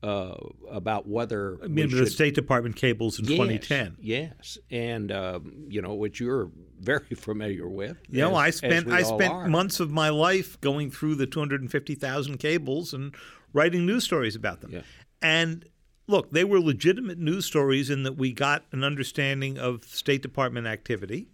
uh, 0.04 0.36
about 0.70 1.08
whether 1.08 1.58
I 1.64 1.68
mean, 1.68 1.90
the 1.90 2.06
State 2.06 2.36
Department 2.36 2.76
cables 2.76 3.20
in 3.20 3.26
yes, 3.26 3.38
2010. 3.38 3.98
Yes, 4.02 4.58
and 4.70 5.12
um, 5.12 5.66
you 5.70 5.82
know 5.82 5.94
which 5.94 6.20
you're 6.20 6.52
very 6.80 7.06
familiar 7.16 7.70
with. 7.70 7.98
You 8.10 8.22
know, 8.22 8.36
I 8.36 8.50
spent 8.50 8.90
I 8.90 9.04
spent 9.04 9.34
are. 9.34 9.48
months 9.48 9.80
of 9.80 9.92
my 9.92 10.10
life 10.10 10.60
going 10.60 10.92
through 10.92 11.16
the 11.16 11.26
250,000 11.26 12.38
cables 12.38 12.94
and 12.94 13.16
writing 13.54 13.86
news 13.86 14.04
stories 14.04 14.36
about 14.36 14.60
them. 14.60 14.72
Yeah. 14.72 14.82
And 15.22 15.66
look, 16.08 16.32
they 16.32 16.44
were 16.44 16.60
legitimate 16.60 17.18
news 17.18 17.46
stories 17.46 17.90
in 17.90 18.04
that 18.04 18.18
we 18.18 18.34
got 18.34 18.66
an 18.74 18.84
understanding 18.84 19.58
of 19.58 19.86
State 19.86 20.22
Department 20.22 20.68
activity, 20.68 21.30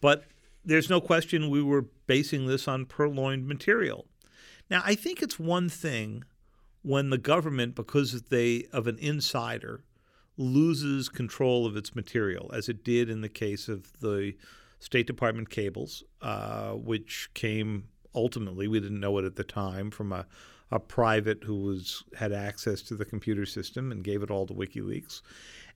but 0.00 0.24
there's 0.64 0.88
no 0.88 1.00
question 1.00 1.50
we 1.50 1.62
were 1.62 1.82
basing 2.06 2.46
this 2.46 2.66
on 2.66 2.86
purloined 2.86 3.46
material. 3.46 4.06
Now, 4.70 4.82
I 4.84 4.94
think 4.94 5.22
it's 5.22 5.38
one 5.38 5.68
thing 5.68 6.24
when 6.88 7.10
the 7.10 7.18
government, 7.18 7.74
because 7.74 8.22
they 8.30 8.64
of 8.72 8.86
an 8.86 8.98
insider, 8.98 9.84
loses 10.38 11.10
control 11.10 11.66
of 11.66 11.76
its 11.76 11.94
material, 11.94 12.50
as 12.54 12.66
it 12.66 12.82
did 12.82 13.10
in 13.10 13.20
the 13.20 13.28
case 13.28 13.68
of 13.68 13.92
the 14.00 14.32
State 14.78 15.06
Department 15.06 15.50
cables, 15.50 16.02
uh, 16.22 16.70
which 16.70 17.28
came 17.34 17.88
ultimately, 18.14 18.66
we 18.66 18.80
didn't 18.80 19.00
know 19.00 19.18
it 19.18 19.26
at 19.26 19.36
the 19.36 19.44
time, 19.44 19.90
from 19.90 20.14
a, 20.14 20.24
a 20.70 20.80
private 20.80 21.44
who 21.44 21.56
was 21.56 22.04
had 22.16 22.32
access 22.32 22.80
to 22.80 22.94
the 22.94 23.04
computer 23.04 23.44
system 23.44 23.92
and 23.92 24.02
gave 24.02 24.22
it 24.22 24.30
all 24.30 24.46
to 24.46 24.54
WikiLeaks. 24.54 25.20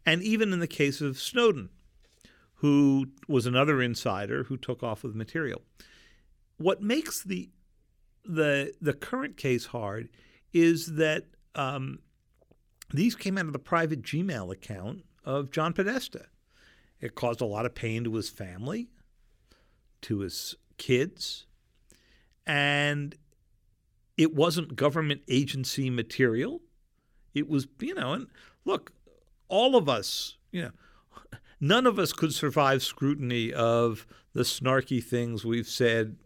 And 0.06 0.22
even 0.22 0.50
in 0.50 0.60
the 0.60 0.66
case 0.66 1.02
of 1.02 1.18
Snowden, 1.18 1.68
who 2.54 3.08
was 3.28 3.44
another 3.44 3.82
insider 3.82 4.44
who 4.44 4.56
took 4.56 4.82
off 4.82 5.02
with 5.02 5.14
material. 5.14 5.60
What 6.56 6.80
makes 6.80 7.22
the 7.22 7.50
the 8.24 8.72
the 8.80 8.94
current 8.94 9.36
case 9.36 9.66
hard 9.66 10.08
is 10.52 10.94
that 10.94 11.24
um, 11.54 12.00
these 12.92 13.14
came 13.14 13.38
out 13.38 13.46
of 13.46 13.52
the 13.52 13.58
private 13.58 14.02
Gmail 14.02 14.52
account 14.52 15.04
of 15.24 15.50
John 15.50 15.72
Podesta. 15.72 16.26
It 17.00 17.14
caused 17.14 17.40
a 17.40 17.46
lot 17.46 17.66
of 17.66 17.74
pain 17.74 18.04
to 18.04 18.14
his 18.14 18.30
family, 18.30 18.88
to 20.02 20.20
his 20.20 20.54
kids, 20.78 21.46
and 22.46 23.16
it 24.16 24.34
wasn't 24.34 24.76
government 24.76 25.22
agency 25.28 25.90
material. 25.90 26.60
It 27.34 27.48
was, 27.48 27.66
you 27.80 27.94
know, 27.94 28.12
and 28.12 28.26
look, 28.64 28.92
all 29.48 29.74
of 29.74 29.88
us, 29.88 30.36
you 30.50 30.62
know, 30.62 30.70
none 31.60 31.86
of 31.86 31.98
us 31.98 32.12
could 32.12 32.34
survive 32.34 32.82
scrutiny 32.82 33.52
of 33.52 34.06
the 34.32 34.42
snarky 34.42 35.02
things 35.02 35.44
we've 35.44 35.68
said 35.68 36.16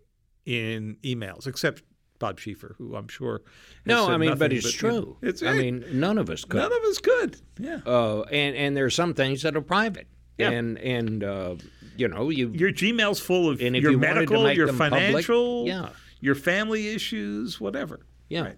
in 0.45 0.97
emails, 1.03 1.47
except 1.47 1.83
Bob 2.19 2.39
Schieffer, 2.41 2.75
who 2.79 2.97
I'm 2.97 3.09
sure. 3.09 3.43
has 3.45 3.51
No, 3.87 4.09
I 4.09 4.17
mean, 4.17 4.37
but 4.39 4.53
it's 4.53 4.65
know, 4.83 4.91
true. 4.91 5.17
it's 5.23 5.43
I 5.43 5.55
mean, 5.55 5.85
none 5.93 6.19
of 6.19 6.31
us 6.31 6.45
could. 6.45 6.59
none 6.59 6.73
of 6.73 6.83
us 6.85 6.99
could. 6.99 7.41
Yeah. 7.59 7.81
uh, 7.87 8.23
and 8.33 8.57
and 8.57 8.77
there 8.77 8.85
are 8.85 8.91
some 8.91 9.15
things 9.15 9.43
that 9.43 9.57
are 9.57 9.63
private. 9.63 10.07
Yeah. 10.39 10.51
And 10.51 10.79
and 10.79 11.25
uh, 11.25 11.57
you 11.97 12.09
know 12.09 12.29
you 12.31 12.51
Your 12.51 12.71
Gmail's 12.71 13.21
full 13.21 13.49
of 13.49 13.61
And 13.63 13.75
if 13.77 13.83
your 13.83 13.93
you 13.93 13.99
medical, 13.99 14.43
make 14.45 14.57
your 14.57 14.67
them 14.67 14.77
public, 14.79 15.01
financial, 15.01 15.67
yeah. 15.67 15.89
your 16.21 16.35
family 16.35 16.89
issues, 16.89 17.61
whatever. 17.61 18.01
yeah. 18.29 18.43
Right. 18.43 18.57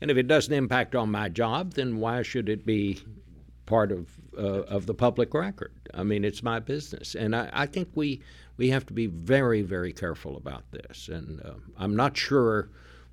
And 0.00 0.10
if 0.10 0.16
it 0.16 0.26
doesn't 0.26 0.52
impact 0.54 0.94
on 0.94 1.10
my 1.10 1.28
job, 1.28 1.74
then 1.74 1.98
why 1.98 2.22
should 2.22 2.48
it 2.48 2.64
be 2.64 3.00
part 3.66 3.92
of 3.92 4.08
uh, 4.36 4.62
of 4.76 4.86
the 4.86 4.94
public 4.94 5.34
record? 5.34 5.72
I 5.92 6.02
mean, 6.04 6.24
it's 6.24 6.42
my 6.42 6.58
business, 6.58 7.14
and 7.14 7.36
I, 7.36 7.50
I 7.52 7.66
think 7.66 7.90
we 7.94 8.22
we 8.56 8.70
have 8.70 8.86
to 8.86 8.92
be 8.94 9.06
very 9.06 9.60
very 9.62 9.92
careful 9.92 10.36
about 10.38 10.64
this. 10.72 11.08
And 11.08 11.40
uh, 11.42 11.52
I'm 11.76 11.94
not 11.94 12.16
sure 12.16 12.70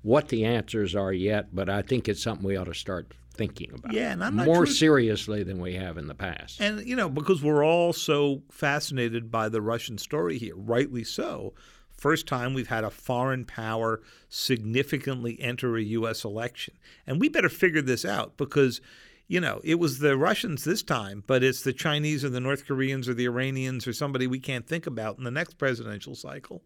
what 0.08 0.28
the 0.28 0.42
answers 0.42 0.94
are 0.94 1.12
yet, 1.12 1.54
but 1.54 1.68
I 1.68 1.82
think 1.82 2.08
it's 2.08 2.22
something 2.22 2.46
we 2.46 2.56
ought 2.56 2.64
to 2.64 2.74
start 2.74 3.12
thinking 3.34 3.70
about. 3.74 3.92
Yeah, 3.92 4.12
and 4.12 4.24
I'm 4.24 4.36
not 4.36 4.46
more 4.46 4.64
sure- 4.64 4.74
seriously 4.74 5.42
than 5.42 5.60
we 5.60 5.74
have 5.74 5.98
in 5.98 6.06
the 6.06 6.14
past. 6.14 6.62
And 6.62 6.80
you 6.86 6.96
know, 6.96 7.10
because 7.10 7.42
we're 7.42 7.62
all 7.62 7.92
so 7.92 8.42
fascinated 8.50 9.30
by 9.30 9.50
the 9.50 9.60
Russian 9.60 9.98
story 9.98 10.38
here, 10.38 10.56
rightly 10.56 11.04
so. 11.04 11.52
First 11.90 12.26
time 12.26 12.54
we've 12.54 12.68
had 12.68 12.84
a 12.84 12.90
foreign 12.90 13.44
power 13.44 14.00
significantly 14.30 15.36
enter 15.42 15.76
a 15.76 15.82
U.S. 15.82 16.24
election, 16.24 16.72
and 17.06 17.20
we 17.20 17.28
better 17.28 17.50
figure 17.50 17.82
this 17.82 18.06
out 18.06 18.38
because, 18.38 18.80
you 19.26 19.40
know, 19.40 19.60
it 19.62 19.78
was 19.78 19.98
the 19.98 20.16
Russians 20.16 20.64
this 20.64 20.82
time, 20.82 21.22
but 21.26 21.42
it's 21.42 21.60
the 21.60 21.74
Chinese 21.74 22.24
or 22.24 22.30
the 22.30 22.40
North 22.40 22.66
Koreans 22.66 23.10
or 23.10 23.14
the 23.14 23.26
Iranians 23.26 23.86
or 23.86 23.92
somebody 23.92 24.26
we 24.26 24.40
can't 24.40 24.66
think 24.66 24.86
about 24.86 25.18
in 25.18 25.24
the 25.24 25.30
next 25.30 25.58
presidential 25.58 26.14
cycle. 26.14 26.62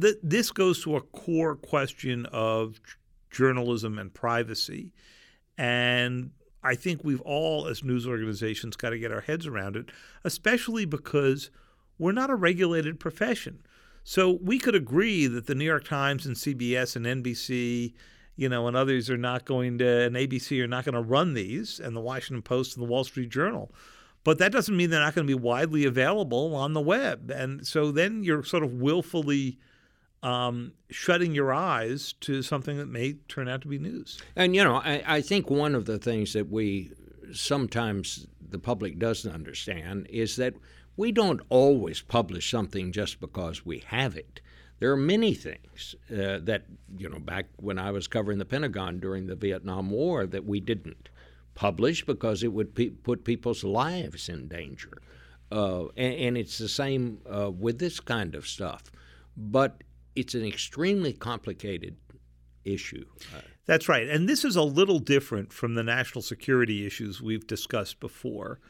Th- 0.00 0.16
this 0.22 0.50
goes 0.50 0.82
to 0.84 0.96
a 0.96 1.00
core 1.00 1.56
question 1.56 2.26
of 2.26 2.80
journalism 3.30 3.98
and 3.98 4.12
privacy. 4.12 4.92
And 5.58 6.30
I 6.62 6.74
think 6.74 7.04
we've 7.04 7.20
all, 7.20 7.66
as 7.66 7.84
news 7.84 8.06
organizations, 8.06 8.76
got 8.76 8.90
to 8.90 8.98
get 8.98 9.12
our 9.12 9.20
heads 9.20 9.46
around 9.46 9.76
it, 9.76 9.90
especially 10.24 10.84
because 10.86 11.50
we're 11.98 12.12
not 12.12 12.30
a 12.30 12.34
regulated 12.34 12.98
profession. 12.98 13.60
So 14.02 14.38
we 14.42 14.58
could 14.58 14.74
agree 14.74 15.26
that 15.26 15.46
the 15.46 15.54
New 15.54 15.64
York 15.64 15.84
Times 15.84 16.26
and 16.26 16.36
CBS 16.36 16.96
and 16.96 17.06
NBC, 17.06 17.94
you 18.36 18.48
know, 18.48 18.66
and 18.66 18.76
others 18.76 19.10
are 19.10 19.16
not 19.16 19.44
going 19.44 19.78
to, 19.78 20.02
and 20.02 20.16
ABC 20.16 20.62
are 20.62 20.66
not 20.66 20.84
going 20.84 20.94
to 20.94 21.00
run 21.00 21.34
these, 21.34 21.80
and 21.80 21.96
the 21.96 22.00
Washington 22.00 22.42
Post 22.42 22.76
and 22.76 22.84
the 22.84 22.90
Wall 22.90 23.04
Street 23.04 23.30
Journal. 23.30 23.72
But 24.24 24.38
that 24.38 24.52
doesn't 24.52 24.76
mean 24.76 24.90
they're 24.90 25.00
not 25.00 25.14
going 25.14 25.26
to 25.26 25.36
be 25.36 25.40
widely 25.40 25.84
available 25.84 26.54
on 26.54 26.72
the 26.72 26.80
web. 26.80 27.30
And 27.30 27.66
so 27.66 27.92
then 27.92 28.24
you're 28.24 28.42
sort 28.42 28.62
of 28.62 28.72
willfully 28.72 29.58
um, 30.24 30.72
shutting 30.90 31.34
your 31.34 31.52
eyes 31.52 32.14
to 32.14 32.42
something 32.42 32.78
that 32.78 32.88
may 32.88 33.12
turn 33.28 33.46
out 33.46 33.60
to 33.60 33.68
be 33.68 33.78
news. 33.78 34.20
And 34.34 34.56
you 34.56 34.64
know, 34.64 34.76
I, 34.76 35.02
I 35.06 35.20
think 35.20 35.50
one 35.50 35.74
of 35.74 35.84
the 35.84 35.98
things 35.98 36.32
that 36.32 36.50
we 36.50 36.90
sometimes 37.32 38.26
the 38.48 38.58
public 38.58 38.98
doesn't 38.98 39.32
understand 39.32 40.06
is 40.08 40.36
that 40.36 40.54
we 40.96 41.12
don't 41.12 41.42
always 41.50 42.00
publish 42.00 42.50
something 42.50 42.90
just 42.90 43.20
because 43.20 43.66
we 43.66 43.80
have 43.86 44.16
it. 44.16 44.40
There 44.80 44.90
are 44.92 44.96
many 44.96 45.34
things 45.34 45.94
uh, 46.10 46.38
that 46.42 46.64
you 46.96 47.08
know 47.08 47.18
back 47.18 47.46
when 47.56 47.78
I 47.78 47.90
was 47.90 48.08
covering 48.08 48.38
the 48.38 48.44
Pentagon 48.46 49.00
during 49.00 49.26
the 49.26 49.36
Vietnam 49.36 49.90
War 49.90 50.26
that 50.26 50.46
we 50.46 50.58
didn't 50.58 51.10
publish 51.54 52.04
because 52.04 52.42
it 52.42 52.52
would 52.52 52.74
pe- 52.74 52.88
put 52.88 53.24
people's 53.24 53.62
lives 53.62 54.28
in 54.28 54.48
danger. 54.48 55.02
Uh, 55.52 55.84
and, 55.96 56.14
and 56.14 56.38
it's 56.38 56.58
the 56.58 56.68
same 56.68 57.18
uh, 57.30 57.50
with 57.50 57.78
this 57.78 58.00
kind 58.00 58.34
of 58.34 58.46
stuff, 58.46 58.90
but 59.36 59.82
it's 60.16 60.34
an 60.34 60.44
extremely 60.44 61.12
complicated 61.12 61.96
issue. 62.64 63.04
Uh, 63.34 63.40
That's 63.66 63.88
right. 63.88 64.08
And 64.08 64.28
this 64.28 64.44
is 64.44 64.56
a 64.56 64.62
little 64.62 64.98
different 64.98 65.52
from 65.52 65.74
the 65.74 65.82
national 65.82 66.22
security 66.22 66.86
issues 66.86 67.20
we've 67.20 67.46
discussed 67.46 68.00
before. 68.00 68.60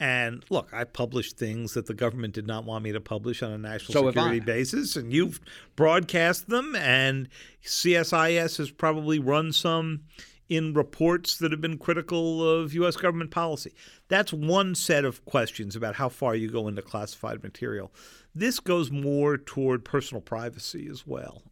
And 0.00 0.44
look, 0.50 0.68
I 0.72 0.84
published 0.84 1.38
things 1.38 1.74
that 1.74 1.86
the 1.86 1.94
government 1.94 2.34
did 2.34 2.46
not 2.46 2.64
want 2.64 2.84
me 2.84 2.92
to 2.92 3.00
publish 3.00 3.42
on 3.42 3.52
a 3.52 3.58
national 3.58 3.92
So 3.92 4.06
security 4.08 4.40
basis, 4.40 4.96
and 4.96 5.12
you've 5.12 5.40
broadcast 5.76 6.48
them, 6.48 6.74
and 6.74 7.28
CSIS 7.64 8.58
has 8.58 8.70
probably 8.70 9.20
run 9.20 9.52
some 9.52 10.00
in 10.48 10.74
reports 10.74 11.38
that 11.38 11.52
have 11.52 11.60
been 11.60 11.78
critical 11.78 12.46
of 12.46 12.74
U.S. 12.74 12.96
government 12.96 13.30
policy. 13.30 13.72
That's 14.08 14.32
one 14.32 14.74
set 14.74 15.04
of 15.04 15.24
questions 15.24 15.74
about 15.76 15.94
how 15.94 16.08
far 16.08 16.34
you 16.34 16.50
go 16.50 16.68
into 16.68 16.82
classified 16.82 17.42
material. 17.42 17.92
This 18.34 18.58
goes 18.60 18.90
more 18.90 19.38
toward 19.38 19.84
personal 19.84 20.20
privacy 20.20 20.88
as 20.90 21.06
well. 21.06 21.42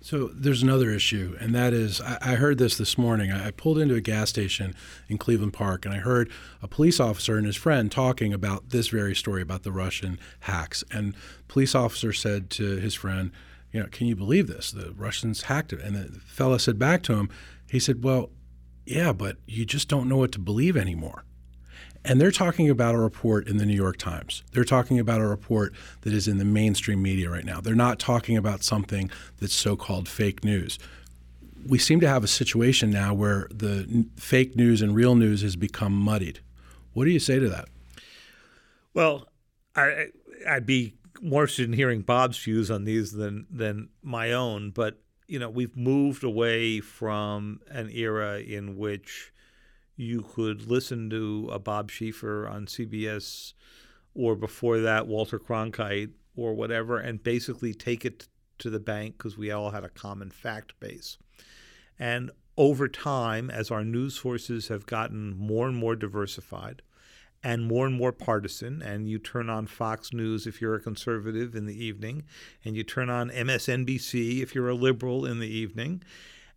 So 0.00 0.28
there's 0.34 0.62
another 0.62 0.90
issue, 0.90 1.34
and 1.40 1.54
that 1.54 1.72
is 1.72 1.98
I, 2.02 2.34
heard 2.34 2.58
this 2.58 2.76
this 2.76 2.98
morning. 2.98 3.32
I, 3.32 3.46
I, 3.46 3.50
pulled 3.52 3.78
into 3.78 3.94
a 3.94 4.02
gas 4.02 4.28
station 4.28 4.74
in 5.08 5.16
Cleveland 5.16 5.54
Park, 5.54 5.86
and 5.86 5.94
I 5.94 5.98
heard 5.98 6.30
a 6.60 6.68
police 6.68 7.00
officer 7.00 7.38
and 7.38 7.46
his 7.46 7.56
friend 7.56 7.90
talking 7.90 8.34
about 8.34 8.68
this 8.68 8.88
very 8.88 9.14
story 9.14 9.40
about 9.40 9.62
the 9.62 9.72
Russian 9.72 10.18
hacks. 10.40 10.84
And 10.90 11.14
police 11.48 11.74
officer 11.74 12.12
said 12.12 12.50
to 12.50 12.76
his 12.76 12.94
friend, 12.94 13.30
"You 13.72 13.80
know, 13.80 13.86
can 13.86 14.06
you 14.06 14.14
believe 14.14 14.46
this? 14.46 14.72
The 14.72 14.92
Russians 14.92 15.44
hacked 15.44 15.72
it." 15.72 15.80
And 15.80 15.96
the 15.96 16.20
fella 16.20 16.60
said 16.60 16.78
back 16.78 17.02
to 17.04 17.14
him, 17.14 17.30
he 17.70 17.78
said, 17.78 18.04
"Well, 18.04 18.30
yeah, 18.84 19.14
but 19.14 19.38
you 19.46 19.64
just 19.64 19.88
don't 19.88 20.06
know 20.06 20.18
what 20.18 20.32
to 20.32 20.38
believe 20.38 20.76
anymore." 20.76 21.24
And 22.04 22.20
they're 22.20 22.30
talking 22.30 22.68
about 22.68 22.94
a 22.94 22.98
report 22.98 23.48
in 23.48 23.56
the 23.56 23.64
New 23.64 23.74
York 23.74 23.96
Times. 23.96 24.42
They're 24.52 24.64
talking 24.64 24.98
about 24.98 25.20
a 25.20 25.26
report 25.26 25.72
that 26.02 26.12
is 26.12 26.28
in 26.28 26.36
the 26.36 26.44
mainstream 26.44 27.00
media 27.00 27.30
right 27.30 27.44
now. 27.44 27.60
They're 27.60 27.74
not 27.74 27.98
talking 27.98 28.36
about 28.36 28.62
something 28.62 29.10
that's 29.40 29.54
so 29.54 29.74
called 29.74 30.08
fake 30.08 30.44
news. 30.44 30.78
We 31.66 31.78
seem 31.78 32.00
to 32.00 32.08
have 32.08 32.22
a 32.22 32.28
situation 32.28 32.90
now 32.90 33.14
where 33.14 33.48
the 33.50 34.06
fake 34.16 34.54
news 34.54 34.82
and 34.82 34.94
real 34.94 35.14
news 35.14 35.40
has 35.40 35.56
become 35.56 35.94
muddied. 35.94 36.40
What 36.92 37.06
do 37.06 37.10
you 37.10 37.18
say 37.18 37.38
to 37.38 37.48
that? 37.48 37.68
Well, 38.92 39.26
I, 39.74 40.08
I'd 40.46 40.66
be 40.66 40.94
more 41.22 41.42
interested 41.42 41.66
in 41.66 41.72
hearing 41.72 42.02
Bob's 42.02 42.38
views 42.38 42.70
on 42.70 42.84
these 42.84 43.12
than 43.12 43.46
than 43.50 43.88
my 44.02 44.32
own. 44.32 44.70
But 44.70 45.00
you 45.26 45.38
know, 45.38 45.48
we've 45.48 45.76
moved 45.76 46.22
away 46.22 46.80
from 46.80 47.60
an 47.70 47.88
era 47.90 48.40
in 48.40 48.76
which 48.76 49.32
you 49.96 50.22
could 50.22 50.68
listen 50.68 51.10
to 51.10 51.48
a 51.52 51.58
Bob 51.58 51.90
Schieffer 51.90 52.48
on 52.50 52.66
CBS 52.66 53.52
or 54.14 54.34
before 54.34 54.80
that 54.80 55.06
Walter 55.06 55.38
Cronkite 55.38 56.10
or 56.36 56.54
whatever 56.54 56.98
and 56.98 57.22
basically 57.22 57.74
take 57.74 58.04
it 58.04 58.28
to 58.58 58.70
the 58.70 58.80
bank 58.80 59.18
because 59.18 59.36
we 59.36 59.50
all 59.50 59.70
had 59.70 59.84
a 59.84 59.88
common 59.88 60.30
fact 60.30 60.78
base. 60.80 61.18
And 61.98 62.30
over 62.56 62.88
time, 62.88 63.50
as 63.50 63.70
our 63.70 63.84
news 63.84 64.14
sources 64.14 64.68
have 64.68 64.86
gotten 64.86 65.36
more 65.36 65.68
and 65.68 65.76
more 65.76 65.96
diversified 65.96 66.82
and 67.42 67.66
more 67.66 67.86
and 67.86 67.96
more 67.96 68.12
partisan, 68.12 68.80
and 68.80 69.08
you 69.08 69.18
turn 69.18 69.50
on 69.50 69.66
Fox 69.66 70.12
News 70.12 70.46
if 70.46 70.60
you're 70.60 70.76
a 70.76 70.80
conservative 70.80 71.54
in 71.54 71.66
the 71.66 71.84
evening, 71.84 72.22
and 72.64 72.74
you 72.74 72.82
turn 72.82 73.10
on 73.10 73.28
MSNBC 73.28 74.40
if 74.42 74.54
you're 74.54 74.70
a 74.70 74.74
liberal 74.74 75.26
in 75.26 75.40
the 75.40 75.48
evening, 75.48 76.02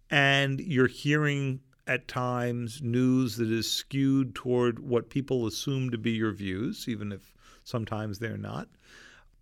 and 0.10 0.62
you're 0.62 0.88
hearing 0.88 1.60
at 1.88 2.08
times 2.08 2.82
news 2.82 3.38
that 3.38 3.50
is 3.50 3.72
skewed 3.72 4.36
toward 4.36 4.80
what 4.80 5.10
people 5.10 5.48
assume 5.48 5.90
to 5.90 5.98
be 5.98 6.12
your 6.12 6.34
views, 6.34 6.86
even 6.88 7.12
if 7.12 7.34
sometimes 7.64 8.20
they're 8.20 8.38
not, 8.38 8.68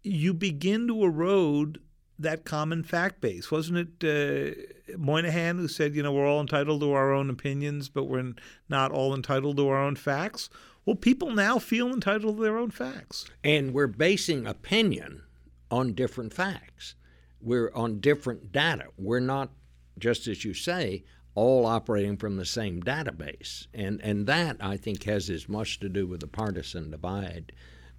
you 0.04 0.34
begin 0.34 0.88
to 0.88 1.04
erode 1.04 1.80
that 2.18 2.46
common 2.46 2.84
fact 2.84 3.20
base. 3.20 3.52
Wasn't 3.52 4.00
it 4.02 4.58
uh, 4.90 4.96
Moynihan 4.98 5.58
who 5.58 5.68
said, 5.68 5.96
you 5.96 6.04
know, 6.04 6.14
we're 6.14 6.28
all 6.28 6.40
entitled 6.40 6.82
to 6.82 6.94
our 6.94 7.12
own 7.12 7.30
opinions, 7.30 7.90
but 7.90 8.06
we're 8.06 8.34
not 8.70 8.92
all 8.92 9.14
entitled 9.14 9.58
to 9.58 9.68
our 9.68 9.84
own 9.84 9.96
facts? 9.96 10.50
Well, 10.86 10.96
people 10.96 11.32
now 11.32 11.58
feel 11.58 11.92
entitled 11.92 12.38
to 12.38 12.44
their 12.44 12.58
own 12.58 12.72
facts. 12.72 13.26
And 13.44 13.74
we're 13.74 13.88
basing 13.88 14.46
opinion 14.46 15.24
on 15.72 15.94
different 15.94 16.34
facts. 16.34 16.96
We're 17.42 17.72
on 17.74 18.00
different 18.00 18.52
data. 18.52 18.86
We're 18.98 19.20
not, 19.20 19.50
just 19.98 20.28
as 20.28 20.46
you 20.46 20.54
say, 20.54 21.04
all 21.36 21.66
operating 21.66 22.16
from 22.18 22.38
the 22.38 22.46
same 22.46 22.82
database. 22.82 23.68
And, 23.74 24.02
and 24.02 24.26
that, 24.28 24.58
I 24.62 24.78
think, 24.78 25.04
has 25.04 25.30
as 25.30 25.48
much 25.48 25.80
to 25.82 25.90
do 25.90 26.08
with 26.08 26.22
the 26.22 26.28
partisan 26.28 26.90
divide 26.90 27.52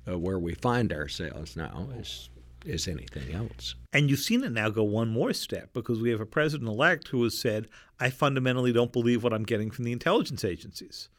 uh, 0.08 0.18
where 0.18 0.38
we 0.38 0.54
find 0.54 0.92
ourselves 0.92 1.54
now 1.54 1.88
as, 1.98 2.30
as 2.68 2.88
anything 2.88 3.34
else. 3.34 3.74
And 3.92 4.08
you've 4.08 4.20
seen 4.20 4.42
it 4.42 4.52
now 4.52 4.70
go 4.70 4.84
one 4.84 5.08
more 5.08 5.34
step 5.34 5.70
because 5.74 6.00
we 6.00 6.10
have 6.10 6.20
a 6.20 6.26
president 6.26 6.68
elect 6.68 7.08
who 7.08 7.22
has 7.24 7.38
said, 7.38 7.68
I 8.00 8.10
fundamentally 8.10 8.72
don't 8.72 8.92
believe 8.92 9.22
what 9.22 9.34
I'm 9.34 9.44
getting 9.44 9.70
from 9.70 9.84
the 9.84 9.92
intelligence 9.92 10.44
agencies. 10.44 11.10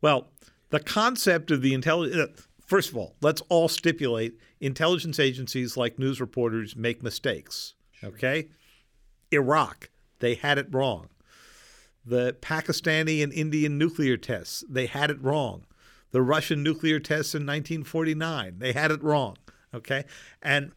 Well, 0.00 0.28
the 0.70 0.80
concept 0.80 1.50
of 1.50 1.62
the 1.62 1.74
intelligence. 1.74 2.16
Uh, 2.16 2.42
first 2.64 2.90
of 2.90 2.96
all, 2.96 3.16
let's 3.20 3.42
all 3.48 3.68
stipulate 3.68 4.38
intelligence 4.60 5.18
agencies, 5.18 5.76
like 5.76 5.98
news 5.98 6.20
reporters, 6.20 6.76
make 6.76 7.02
mistakes. 7.02 7.74
Okay? 8.04 8.48
Iraq, 9.32 9.90
they 10.20 10.34
had 10.34 10.58
it 10.58 10.68
wrong 10.72 11.08
the 12.06 12.36
Pakistani 12.40 13.22
and 13.22 13.32
Indian 13.32 13.76
nuclear 13.76 14.16
tests, 14.16 14.64
they 14.68 14.86
had 14.86 15.10
it 15.10 15.22
wrong. 15.22 15.66
The 16.12 16.22
Russian 16.22 16.62
nuclear 16.62 17.00
tests 17.00 17.34
in 17.34 17.42
1949, 17.42 18.58
they 18.58 18.72
had 18.72 18.90
it 18.90 19.02
wrong. 19.02 19.36
Okay. 19.74 20.04
And 20.40 20.72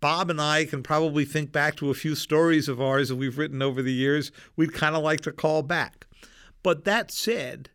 Bob 0.00 0.28
and 0.28 0.40
I 0.40 0.64
can 0.64 0.82
probably 0.82 1.24
think 1.24 1.52
back 1.52 1.76
to 1.76 1.90
a 1.90 1.94
few 1.94 2.14
stories 2.14 2.68
of 2.68 2.80
ours 2.80 3.08
that 3.08 3.16
we've 3.16 3.38
written 3.38 3.62
over 3.62 3.80
the 3.80 3.92
years 3.92 4.32
we'd 4.56 4.74
kind 4.74 4.96
of 4.96 5.02
like 5.02 5.20
to 5.22 5.32
call 5.32 5.62
back. 5.62 6.06
But 6.62 6.84
that 6.84 7.10
said, 7.12 7.70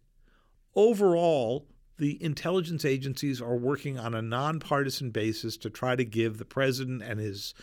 overall, 0.75 1.65
the 1.97 2.21
intelligence 2.21 2.83
agencies 2.83 3.41
are 3.41 3.55
working 3.55 3.97
on 3.97 4.13
a 4.13 4.21
nonpartisan 4.21 5.11
basis 5.11 5.55
to 5.57 5.69
try 5.69 5.95
to 5.95 6.03
give 6.03 6.37
the 6.37 6.45
president 6.45 7.01
and 7.01 7.19
his 7.19 7.53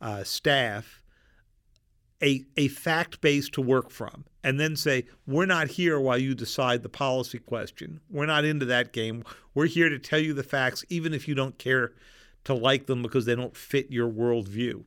uh, 0.00 0.24
staff 0.24 0.97
a, 2.22 2.44
a 2.56 2.68
fact 2.68 3.20
base 3.20 3.48
to 3.50 3.60
work 3.60 3.90
from 3.90 4.24
and 4.42 4.58
then 4.58 4.76
say, 4.76 5.04
we're 5.26 5.46
not 5.46 5.68
here 5.68 6.00
while 6.00 6.18
you 6.18 6.34
decide 6.34 6.82
the 6.82 6.88
policy 6.88 7.38
question. 7.38 8.00
We're 8.10 8.26
not 8.26 8.44
into 8.44 8.66
that 8.66 8.92
game. 8.92 9.24
We're 9.54 9.66
here 9.66 9.88
to 9.88 9.98
tell 9.98 10.18
you 10.18 10.34
the 10.34 10.42
facts, 10.42 10.84
even 10.88 11.14
if 11.14 11.28
you 11.28 11.34
don't 11.34 11.58
care 11.58 11.92
to 12.44 12.54
like 12.54 12.86
them 12.86 13.02
because 13.02 13.26
they 13.26 13.34
don't 13.34 13.56
fit 13.56 13.90
your 13.90 14.10
worldview. 14.10 14.84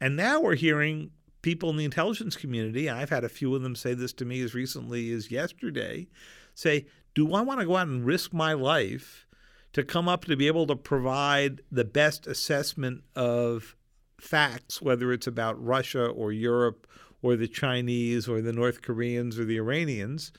And 0.00 0.16
now 0.16 0.40
we're 0.40 0.54
hearing 0.54 1.10
people 1.42 1.70
in 1.70 1.76
the 1.76 1.84
intelligence 1.84 2.36
community, 2.36 2.90
I've 2.90 3.10
had 3.10 3.24
a 3.24 3.28
few 3.28 3.54
of 3.54 3.62
them 3.62 3.76
say 3.76 3.94
this 3.94 4.12
to 4.14 4.24
me 4.24 4.40
as 4.42 4.54
recently 4.54 5.12
as 5.12 5.30
yesterday, 5.30 6.08
say, 6.54 6.86
do 7.14 7.34
I 7.34 7.40
want 7.40 7.60
to 7.60 7.66
go 7.66 7.76
out 7.76 7.86
and 7.86 8.04
risk 8.04 8.32
my 8.32 8.52
life 8.52 9.26
to 9.72 9.84
come 9.84 10.08
up 10.08 10.24
to 10.24 10.36
be 10.36 10.46
able 10.48 10.66
to 10.66 10.76
provide 10.76 11.60
the 11.70 11.84
best 11.84 12.26
assessment 12.26 13.04
of 13.14 13.76
facts, 14.18 14.80
whether 14.80 15.12
it's 15.12 15.26
about 15.26 15.62
Russia 15.62 16.06
or 16.06 16.32
Europe 16.32 16.86
or 17.22 17.36
the 17.36 17.48
Chinese 17.48 18.28
or 18.28 18.40
the 18.40 18.52
North 18.52 18.82
Koreans 18.82 19.38
or 19.38 19.44
the 19.44 19.56
Iranians, 19.56 20.32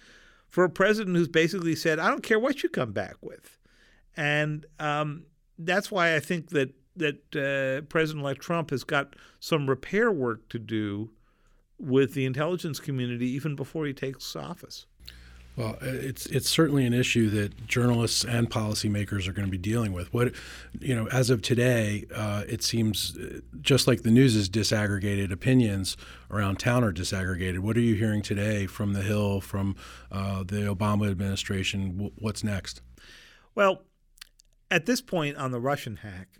for 0.49 0.63
a 0.63 0.69
president 0.69 1.15
who's 1.15 1.27
basically 1.27 1.75
said, 1.75 1.99
I 1.99 2.09
don't 2.09 2.23
care 2.23 2.39
what 2.39 2.63
you 2.63 2.69
come 2.69 2.91
back 2.91 3.15
with. 3.21 3.57
And 4.15 4.65
um, 4.79 5.25
that's 5.57 5.91
why 5.91 6.15
I 6.15 6.19
think 6.19 6.49
that 6.49 6.73
that 6.97 7.35
uh, 7.35 7.85
President-elect 7.89 8.41
Trump 8.41 8.71
has 8.71 8.83
got 8.83 9.15
some 9.39 9.69
repair 9.69 10.11
work 10.11 10.49
to 10.49 10.57
do 10.57 11.11
with 11.77 12.15
the 12.15 12.25
intelligence 12.25 12.79
community 12.79 13.29
even 13.29 13.55
before 13.55 13.85
he 13.85 13.93
takes 13.93 14.35
office. 14.35 14.87
Well, 15.57 15.75
it's 15.81 16.27
it's 16.27 16.47
certainly 16.47 16.85
an 16.85 16.93
issue 16.93 17.31
that 17.31 17.65
journalists 17.65 18.23
and 18.23 18.47
policymakers 18.47 19.27
are 19.27 19.33
going 19.33 19.47
to 19.47 19.51
be 19.51 19.57
dealing 19.57 19.91
with. 19.91 20.13
What 20.13 20.33
you 20.79 20.93
know, 20.93 21.07
as 21.07 21.31
of 21.31 21.41
today, 21.41 22.05
uh, 22.13 22.43
it 22.47 22.61
seems 22.61 23.17
uh, 23.17 23.39
just 23.59 23.87
like 23.87 24.03
the 24.03 24.11
news 24.11 24.35
is 24.35 24.51
disaggregated, 24.51 25.31
opinions 25.31 25.97
around 26.29 26.59
town 26.59 26.83
are 26.83 26.93
disaggregated. 26.93 27.59
What 27.59 27.75
are 27.75 27.81
you 27.81 27.95
hearing 27.95 28.21
today 28.21 28.67
from 28.67 28.93
the 28.93 29.01
Hill, 29.01 29.41
from 29.41 29.75
uh, 30.11 30.43
the 30.43 30.57
Obama 30.57 31.09
administration? 31.09 32.11
What's 32.19 32.43
next? 32.43 32.83
Well, 33.55 33.81
at 34.69 34.85
this 34.85 35.01
point 35.01 35.37
on 35.37 35.49
the 35.49 35.59
Russian 35.59 35.97
hack, 35.97 36.37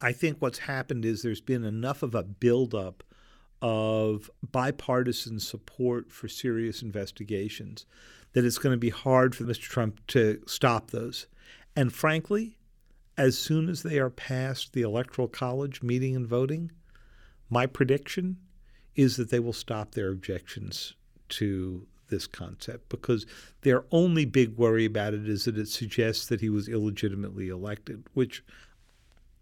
I 0.00 0.10
think 0.10 0.38
what's 0.40 0.58
happened 0.58 1.04
is 1.04 1.22
there's 1.22 1.40
been 1.40 1.62
enough 1.64 2.02
of 2.02 2.16
a 2.16 2.24
buildup 2.24 3.04
of 3.60 4.28
bipartisan 4.50 5.38
support 5.38 6.10
for 6.10 6.26
serious 6.26 6.82
investigations 6.82 7.86
that 8.32 8.44
it's 8.44 8.58
going 8.58 8.72
to 8.72 8.78
be 8.78 8.90
hard 8.90 9.34
for 9.34 9.44
Mr. 9.44 9.62
Trump 9.62 10.00
to 10.08 10.42
stop 10.46 10.90
those. 10.90 11.26
And 11.76 11.92
frankly, 11.92 12.56
as 13.16 13.36
soon 13.36 13.68
as 13.68 13.82
they 13.82 13.98
are 13.98 14.10
past 14.10 14.72
the 14.72 14.82
Electoral 14.82 15.28
College 15.28 15.82
meeting 15.82 16.16
and 16.16 16.26
voting, 16.26 16.72
my 17.50 17.66
prediction 17.66 18.38
is 18.94 19.16
that 19.16 19.30
they 19.30 19.40
will 19.40 19.52
stop 19.52 19.92
their 19.92 20.10
objections 20.10 20.94
to 21.30 21.86
this 22.08 22.26
concept 22.26 22.88
because 22.88 23.26
their 23.62 23.84
only 23.90 24.24
big 24.24 24.56
worry 24.56 24.84
about 24.84 25.14
it 25.14 25.28
is 25.28 25.44
that 25.46 25.56
it 25.58 25.68
suggests 25.68 26.26
that 26.26 26.40
he 26.40 26.50
was 26.50 26.68
illegitimately 26.68 27.48
elected, 27.48 28.06
which 28.12 28.44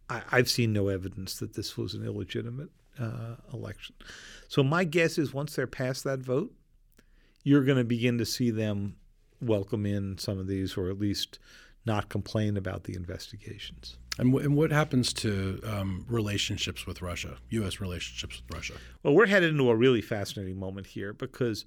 I, 0.09 0.23
have 0.31 0.49
seen 0.49 0.73
no 0.73 0.89
evidence 0.89 1.39
that 1.39 1.55
this 1.55 1.77
was 1.77 1.95
an 1.95 2.05
illegitimate 2.05 2.71
uh, 2.99 3.37
election. 3.53 3.95
So 4.49 4.63
my 4.63 4.85
guess 4.85 5.19
is 5.19 5.35
once 5.35 5.55
they're 5.55 5.67
past 5.67 6.05
that 6.05 6.21
vote, 6.21 6.53
you're 7.43 7.65
going 7.65 7.79
to 7.79 7.85
begin 7.85 8.19
to 8.19 8.27
see 8.27 8.51
them 8.51 8.97
welcome 9.41 9.87
in 9.87 10.19
some 10.19 10.39
of 10.39 10.47
these, 10.47 10.77
or 10.77 10.91
at 10.91 10.99
least 10.99 11.39
not 11.87 12.09
complain 12.09 12.57
about 12.57 12.85
the 12.85 12.95
investigations. 12.95 13.97
And, 14.19 14.33
w- 14.33 14.45
and 14.45 14.57
what 14.57 14.71
happens 14.71 15.13
to 15.15 15.61
um, 15.65 16.05
relationships 16.09 16.87
with 16.87 17.01
Russia, 17.01 17.39
U.S. 17.51 17.81
relationships 17.81 18.43
with 18.43 18.55
Russia? 18.55 18.75
Well, 19.03 19.15
we're 19.15 19.27
headed 19.27 19.51
into 19.51 19.71
a 19.71 19.77
really 19.77 20.03
fascinating 20.03 20.59
moment 20.59 20.89
here 20.89 21.13
because 21.13 21.65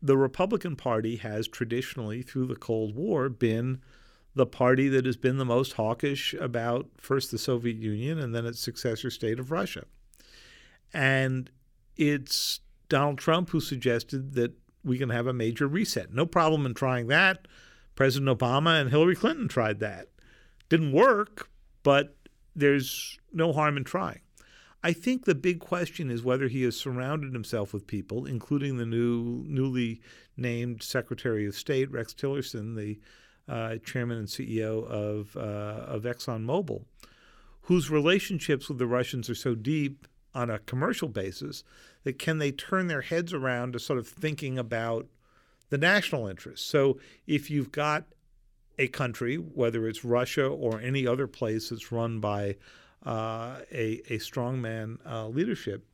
the 0.00 0.16
Republican 0.16 0.74
Party 0.74 1.16
has 1.16 1.46
traditionally, 1.46 2.22
through 2.22 2.46
the 2.46 2.56
Cold 2.56 2.96
War, 2.96 3.28
been 3.28 3.80
the 4.34 4.46
party 4.46 4.88
that 4.88 5.04
has 5.04 5.16
been 5.16 5.36
the 5.36 5.44
most 5.44 5.74
hawkish 5.74 6.34
about 6.34 6.88
first 6.96 7.30
the 7.30 7.38
Soviet 7.38 7.76
Union 7.76 8.18
and 8.18 8.34
then 8.34 8.46
its 8.46 8.60
successor 8.60 9.10
state 9.10 9.38
of 9.38 9.50
Russia. 9.50 9.84
And 10.94 11.50
it's 11.96 12.60
Donald 12.88 13.18
Trump 13.18 13.50
who 13.50 13.60
suggested 13.60 14.34
that 14.34 14.52
we 14.84 14.98
can 14.98 15.10
have 15.10 15.26
a 15.26 15.32
major 15.32 15.66
reset. 15.66 16.12
No 16.12 16.26
problem 16.26 16.66
in 16.66 16.74
trying 16.74 17.08
that. 17.08 17.46
President 17.94 18.36
Obama 18.36 18.80
and 18.80 18.90
Hillary 18.90 19.16
Clinton 19.16 19.48
tried 19.48 19.80
that. 19.80 20.08
Didn't 20.68 20.92
work, 20.92 21.50
but 21.82 22.16
there's 22.56 23.18
no 23.32 23.52
harm 23.52 23.76
in 23.76 23.84
trying. 23.84 24.20
I 24.82 24.92
think 24.92 25.24
the 25.24 25.34
big 25.34 25.60
question 25.60 26.10
is 26.10 26.24
whether 26.24 26.48
he 26.48 26.62
has 26.64 26.76
surrounded 26.76 27.32
himself 27.32 27.72
with 27.72 27.86
people, 27.86 28.26
including 28.26 28.78
the 28.78 28.86
new 28.86 29.44
newly 29.46 30.00
named 30.36 30.82
Secretary 30.82 31.46
of 31.46 31.54
State 31.54 31.90
Rex 31.92 32.12
Tillerson, 32.12 32.74
the 32.74 32.98
uh, 33.48 33.76
chairman 33.84 34.18
and 34.18 34.28
CEO 34.28 34.84
of 34.86 35.36
uh, 35.36 35.84
of 35.86 36.02
ExxonMobil, 36.02 36.84
whose 37.62 37.90
relationships 37.90 38.68
with 38.68 38.78
the 38.78 38.86
Russians 38.86 39.30
are 39.30 39.36
so 39.36 39.54
deep 39.54 40.08
on 40.34 40.50
a 40.50 40.58
commercial 40.58 41.08
basis 41.08 41.62
that 42.04 42.18
can 42.18 42.38
they 42.38 42.52
turn 42.52 42.88
their 42.88 43.02
heads 43.02 43.32
around 43.32 43.72
to 43.72 43.78
sort 43.78 43.98
of 43.98 44.08
thinking 44.08 44.58
about 44.58 45.06
the 45.70 45.78
national 45.78 46.26
interest. 46.26 46.68
So 46.68 46.98
if 47.26 47.50
you've 47.50 47.72
got 47.72 48.04
a 48.78 48.88
country, 48.88 49.36
whether 49.36 49.86
it's 49.86 50.04
Russia 50.04 50.46
or 50.46 50.80
any 50.80 51.06
other 51.06 51.26
place 51.26 51.68
that's 51.68 51.92
run 51.92 52.20
by 52.20 52.56
uh, 53.04 53.60
a, 53.70 54.02
a 54.08 54.18
strongman 54.18 54.98
uh, 55.06 55.28
leadership, 55.28 55.84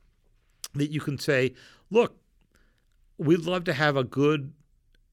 that 0.74 0.90
you 0.90 1.00
can 1.00 1.18
say, 1.18 1.54
look, 1.90 2.16
we'd 3.16 3.40
love 3.40 3.64
to 3.64 3.72
have 3.72 3.96
a 3.96 4.04
good 4.04 4.52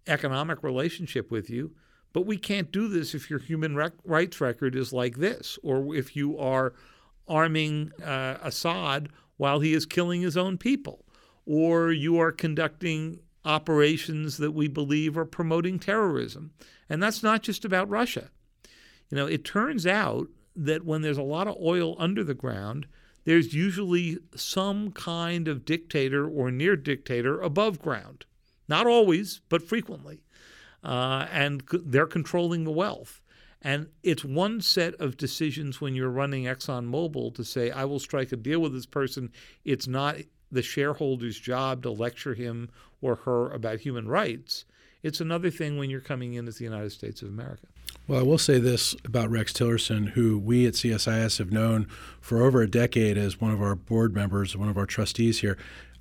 economic 0.08 0.64
relationship 0.64 1.32
with 1.32 1.50
you, 1.50 1.72
but 2.14 2.26
we 2.26 2.38
can't 2.38 2.72
do 2.72 2.88
this 2.88 3.14
if 3.14 3.30
your 3.30 3.40
human 3.40 3.76
rec- 3.76 3.94
rights 4.04 4.40
record 4.40 4.76
is 4.76 4.94
like 4.94 5.18
this, 5.18 5.58
or 5.64 5.96
if 5.96 6.16
you 6.16 6.38
are 6.38 6.74
arming 7.28 7.92
uh, 8.04 8.38
Assad 8.42 9.10
while 9.38 9.60
he 9.60 9.74
is 9.74 9.86
killing 9.86 10.22
his 10.22 10.38
own 10.38 10.58
people, 10.58 11.06
or 11.46 11.92
you 11.92 12.18
are 12.20 12.32
conducting 12.32 13.20
operations 13.44 14.38
that 14.38 14.52
we 14.52 14.68
believe 14.68 15.18
are 15.18 15.26
promoting 15.26 15.80
terrorism. 15.80 16.52
And 16.90 17.02
that's 17.02 17.22
not 17.22 17.44
just 17.44 17.64
about 17.64 17.90
Russia. 17.90 18.30
You 19.10 19.18
know, 19.18 19.28
it 19.28 19.46
turns 19.46 19.86
out 19.86 20.28
that 20.56 20.86
when 20.86 21.02
there's 21.02 21.18
a 21.18 21.24
lot 21.24 21.48
of 21.48 21.58
oil 21.62 21.96
under 22.00 22.24
the 22.24 22.34
ground, 22.34 22.88
there's 23.26 23.54
usually 23.54 24.18
some 24.36 24.92
kind 24.92 25.48
of 25.48 25.66
dictator 25.66 26.28
or 26.28 26.52
near 26.52 26.76
dictator 26.76 27.40
above 27.42 27.82
ground. 27.82 28.26
Not 28.68 28.88
always, 28.88 29.42
but 29.50 29.62
frequently. 29.62 30.24
Uh, 30.84 31.28
and 31.32 31.64
they're 31.72 32.06
controlling 32.08 32.64
the 32.64 32.72
wealth. 32.72 33.22
And 33.66 33.88
it's 34.04 34.24
one 34.24 34.62
set 34.62 34.94
of 35.02 35.18
decisions 35.18 35.82
when 35.82 35.96
you're 35.96 36.12
running 36.12 36.44
ExxonMobil 36.44 37.34
to 37.34 37.44
say, 37.44 37.72
I 37.72 37.84
will 37.86 37.98
strike 37.98 38.32
a 38.32 38.36
deal 38.36 38.60
with 38.60 38.74
this 38.74 38.86
person. 38.86 39.32
It's 39.64 39.88
not 39.88 40.18
the 40.52 40.62
shareholder's 40.62 41.40
job 41.40 41.82
to 41.82 41.90
lecture 41.90 42.36
him 42.36 42.70
or 43.02 43.16
her 43.16 43.50
about 43.50 43.80
human 43.80 44.08
rights. 44.08 44.66
It's 45.02 45.20
another 45.20 45.50
thing 45.50 45.80
when 45.80 45.90
you're 45.90 46.00
coming 46.00 46.36
in 46.36 46.48
as 46.48 46.60
the 46.60 46.64
United 46.64 46.92
States 46.92 47.24
of 47.24 47.30
America. 47.30 47.66
Well, 48.08 48.20
I 48.20 48.24
will 48.24 48.38
say 48.38 48.60
this 48.60 48.96
about 49.04 49.32
Rex 49.32 49.52
Tillerson, 49.52 50.10
who 50.10 50.38
we 50.38 50.68
at 50.68 50.74
CSIS 50.76 51.40
have 51.40 51.52
known 51.52 51.88
for 52.22 52.44
over 52.44 52.62
a 52.62 52.70
decade 52.70 53.18
as 53.18 53.42
one 53.42 53.50
of 53.50 53.64
our 53.64 53.74
board 53.74 54.14
members, 54.14 54.56
one 54.56 54.70
of 54.70 54.78
our 54.78 54.86
trustees 54.86 55.40
here. 55.40 55.58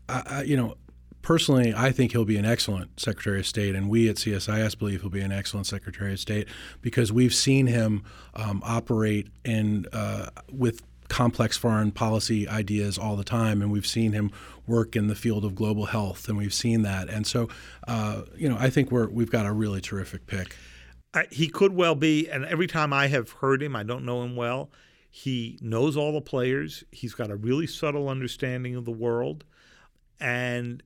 I, 0.06 0.22
I, 0.26 0.42
you 0.42 0.54
know, 0.58 0.76
personally, 1.24 1.74
I 1.74 1.90
think 1.90 2.12
he'll 2.12 2.24
be 2.24 2.36
an 2.36 2.44
excellent 2.44 3.00
Secretary 3.00 3.40
of 3.40 3.46
State, 3.46 3.74
and 3.74 3.88
we 3.88 4.08
at 4.08 4.16
CSIS 4.16 4.78
believe 4.78 5.00
he'll 5.00 5.10
be 5.10 5.22
an 5.22 5.32
excellent 5.32 5.66
Secretary 5.66 6.12
of 6.12 6.20
State 6.20 6.46
because 6.82 7.10
we've 7.10 7.34
seen 7.34 7.66
him 7.66 8.04
um, 8.34 8.62
operate 8.64 9.28
in 9.44 9.86
uh, 9.92 10.28
with 10.52 10.82
complex 11.08 11.56
foreign 11.56 11.90
policy 11.90 12.46
ideas 12.46 12.98
all 12.98 13.16
the 13.16 13.24
time, 13.24 13.62
and 13.62 13.72
we've 13.72 13.86
seen 13.86 14.12
him 14.12 14.30
work 14.66 14.94
in 14.94 15.08
the 15.08 15.14
field 15.14 15.44
of 15.44 15.54
global 15.54 15.86
health, 15.86 16.28
and 16.28 16.36
we've 16.36 16.54
seen 16.54 16.82
that. 16.82 17.08
And 17.08 17.26
so, 17.26 17.48
uh, 17.88 18.22
you 18.36 18.48
know, 18.48 18.56
I 18.58 18.70
think 18.70 18.90
we're 18.92 19.08
we've 19.08 19.30
got 19.30 19.46
a 19.46 19.52
really 19.52 19.80
terrific 19.80 20.26
pick. 20.26 20.56
I, 21.14 21.26
he 21.30 21.48
could 21.48 21.72
well 21.72 21.94
be, 21.94 22.28
and 22.28 22.44
every 22.44 22.66
time 22.66 22.92
I 22.92 23.06
have 23.08 23.30
heard 23.30 23.62
him, 23.62 23.74
I 23.74 23.82
don't 23.82 24.04
know 24.04 24.22
him 24.22 24.36
well. 24.36 24.70
He 25.10 25.58
knows 25.62 25.96
all 25.96 26.12
the 26.12 26.20
players. 26.20 26.82
He's 26.90 27.14
got 27.14 27.30
a 27.30 27.36
really 27.36 27.68
subtle 27.68 28.08
understanding 28.08 28.74
of 28.74 28.84
the 28.84 28.92
world, 28.92 29.44
and 30.20 30.82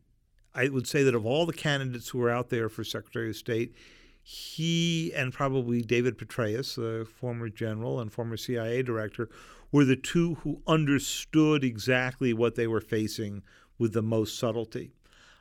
I 0.58 0.68
would 0.68 0.88
say 0.88 1.04
that 1.04 1.14
of 1.14 1.24
all 1.24 1.46
the 1.46 1.52
candidates 1.52 2.08
who 2.08 2.20
are 2.20 2.30
out 2.30 2.48
there 2.48 2.68
for 2.68 2.82
Secretary 2.82 3.28
of 3.30 3.36
State, 3.36 3.76
he 4.24 5.12
and 5.14 5.32
probably 5.32 5.82
David 5.82 6.18
Petraeus, 6.18 6.74
the 6.74 7.06
former 7.06 7.48
general 7.48 8.00
and 8.00 8.12
former 8.12 8.36
CIA 8.36 8.82
director, 8.82 9.28
were 9.70 9.84
the 9.84 9.94
two 9.94 10.34
who 10.42 10.60
understood 10.66 11.62
exactly 11.62 12.32
what 12.32 12.56
they 12.56 12.66
were 12.66 12.80
facing 12.80 13.44
with 13.78 13.92
the 13.92 14.02
most 14.02 14.36
subtlety. 14.36 14.90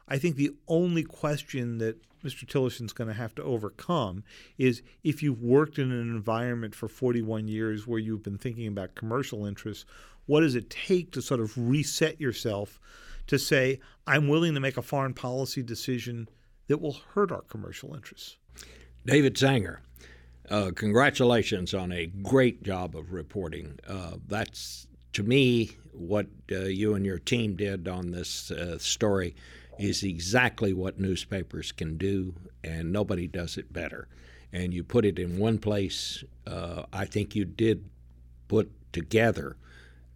I 0.07 0.19
think 0.19 0.35
the 0.35 0.55
only 0.67 1.01
question 1.01 1.79
that 1.79 1.99
Mr. 2.23 2.47
Tillerson's 2.47 2.93
going 2.93 3.07
to 3.07 3.13
have 3.15 3.33
to 3.35 3.43
overcome 3.43 4.23
is 4.59 4.83
if 5.03 5.23
you've 5.23 5.41
worked 5.41 5.79
in 5.79 5.91
an 5.91 6.15
environment 6.15 6.75
for 6.75 6.87
41 6.87 7.47
years 7.47 7.87
where 7.87 7.99
you've 7.99 8.23
been 8.23 8.37
thinking 8.37 8.67
about 8.67 8.93
commercial 8.93 9.47
interests, 9.47 9.85
what 10.27 10.41
does 10.41 10.53
it 10.53 10.69
take 10.69 11.11
to 11.13 11.23
sort 11.23 11.39
of 11.39 11.57
reset 11.57 12.21
yourself 12.21 12.79
to 13.27 13.37
say, 13.37 13.79
I'm 14.05 14.27
willing 14.27 14.53
to 14.53 14.59
make 14.59 14.77
a 14.77 14.81
foreign 14.81 15.13
policy 15.13 15.61
decision 15.61 16.29
that 16.67 16.81
will 16.81 16.99
hurt 17.13 17.31
our 17.31 17.41
commercial 17.41 17.93
interests. 17.93 18.37
David 19.05 19.37
Sanger, 19.37 19.81
uh, 20.49 20.71
congratulations 20.75 21.73
on 21.73 21.91
a 21.91 22.07
great 22.07 22.63
job 22.63 22.95
of 22.95 23.13
reporting. 23.13 23.79
Uh, 23.87 24.13
that's, 24.27 24.87
to 25.13 25.23
me, 25.23 25.71
what 25.93 26.27
uh, 26.51 26.59
you 26.61 26.93
and 26.93 27.05
your 27.05 27.19
team 27.19 27.55
did 27.55 27.87
on 27.87 28.11
this 28.11 28.51
uh, 28.51 28.77
story 28.77 29.35
is 29.79 30.03
exactly 30.03 30.73
what 30.73 30.99
newspapers 30.99 31.71
can 31.71 31.97
do, 31.97 32.33
and 32.63 32.91
nobody 32.91 33.27
does 33.27 33.57
it 33.57 33.71
better. 33.71 34.07
And 34.51 34.73
you 34.73 34.83
put 34.83 35.05
it 35.05 35.19
in 35.19 35.37
one 35.37 35.57
place. 35.57 36.23
Uh, 36.45 36.83
I 36.91 37.05
think 37.05 37.35
you 37.35 37.45
did 37.45 37.89
put 38.47 38.71
together 38.93 39.57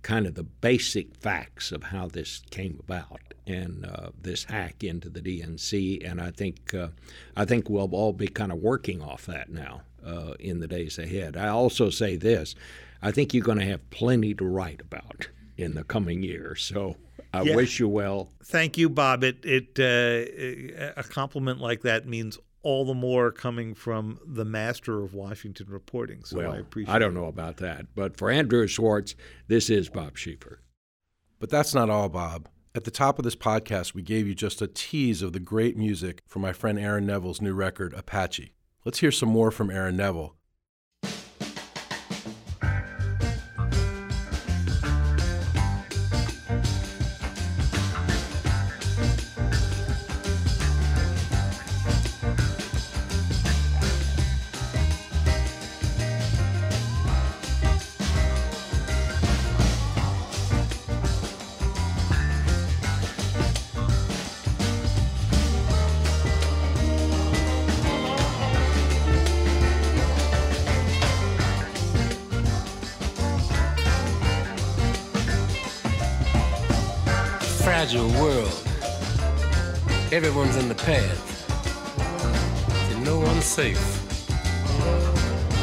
kind 0.02 0.26
of 0.26 0.36
the 0.36 0.44
basic 0.44 1.16
facts 1.16 1.72
of 1.72 1.84
how 1.84 2.08
this 2.08 2.42
came 2.50 2.80
about 2.80 3.22
and 3.48 3.86
uh, 3.86 4.10
this 4.20 4.46
hack 4.46 4.84
into 4.84 5.10
the 5.10 5.22
DNC. 5.22 6.10
And 6.10 6.22
I 6.22 6.32
think 6.32 6.74
uh, 6.74 6.90
I 7.36 7.46
think 7.46 7.70
we'll 7.70 7.94
all 7.94 8.14
be 8.14 8.28
kind 8.28 8.52
of 8.52 8.60
working 8.60 9.02
off 9.02 9.26
that 9.26 9.50
now 9.50 9.82
uh, 10.06 10.34
in 10.40 10.60
the 10.60 10.68
days 10.68 10.98
ahead. 10.98 11.38
I 11.38 11.48
also 11.48 11.90
say 11.90 12.16
this: 12.16 12.56
I 13.02 13.12
think 13.12 13.34
you're 13.34 13.44
going 13.44 13.60
to 13.60 13.66
have 13.66 13.90
plenty 13.90 14.34
to 14.36 14.46
write 14.46 14.82
about 14.82 15.30
in 15.58 15.76
the 15.76 15.84
coming 15.84 16.24
year. 16.24 16.56
So. 16.56 16.96
I 17.34 17.44
yeah. 17.44 17.56
wish 17.56 17.80
you 17.80 17.88
well. 17.88 18.28
Thank 18.44 18.78
you, 18.78 18.90
Bob. 18.90 19.24
It 19.24 19.46
it 19.46 19.80
uh, 19.80 21.00
a 21.00 21.04
compliment 21.04 21.62
like 21.62 21.82
that 21.84 22.06
means 22.06 22.38
all 22.64 22.86
the 22.86 22.94
more 22.94 23.32
coming 23.32 23.74
from 23.74 24.20
the 24.26 24.46
master 24.46 25.04
of 25.04 25.14
Washington 25.14 25.68
reporting. 25.70 26.24
So 26.24 26.38
well, 26.38 26.54
I 26.54 26.58
appreciate 26.58 26.94
I 26.94 27.00
don't 27.00 27.14
know 27.14 27.26
about 27.26 27.58
that. 27.58 27.88
But 27.96 28.18
for 28.18 28.30
Andrew 28.30 28.68
Schwartz, 28.68 29.16
this 29.48 29.70
is 29.70 29.90
Bob 29.90 30.16
Schieffer. 30.16 30.58
But 31.40 31.50
that's 31.50 31.74
not 31.74 31.90
all, 31.90 32.10
Bob. 32.10 32.48
At 32.74 32.86
the 32.86 32.92
top 32.92 33.20
of 33.20 33.26
this 33.26 33.36
podcast, 33.36 33.94
we 33.94 34.02
gave 34.02 34.28
you 34.28 34.36
just 34.36 34.62
a 34.62 34.68
tease 34.68 35.22
of 35.22 35.34
the 35.34 35.40
great 35.40 35.76
music 35.76 36.22
from 36.28 36.42
my 36.42 36.54
friend 36.54 36.80
Aaron 36.80 37.06
Neville's 37.06 37.42
new 37.42 37.54
record, 37.54 37.94
Apache. 37.94 38.54
Let's 38.86 39.00
hear 39.00 39.12
some 39.12 39.30
more 39.30 39.52
from 39.52 39.70
Aaron 39.70 39.98
Neville 39.98 40.36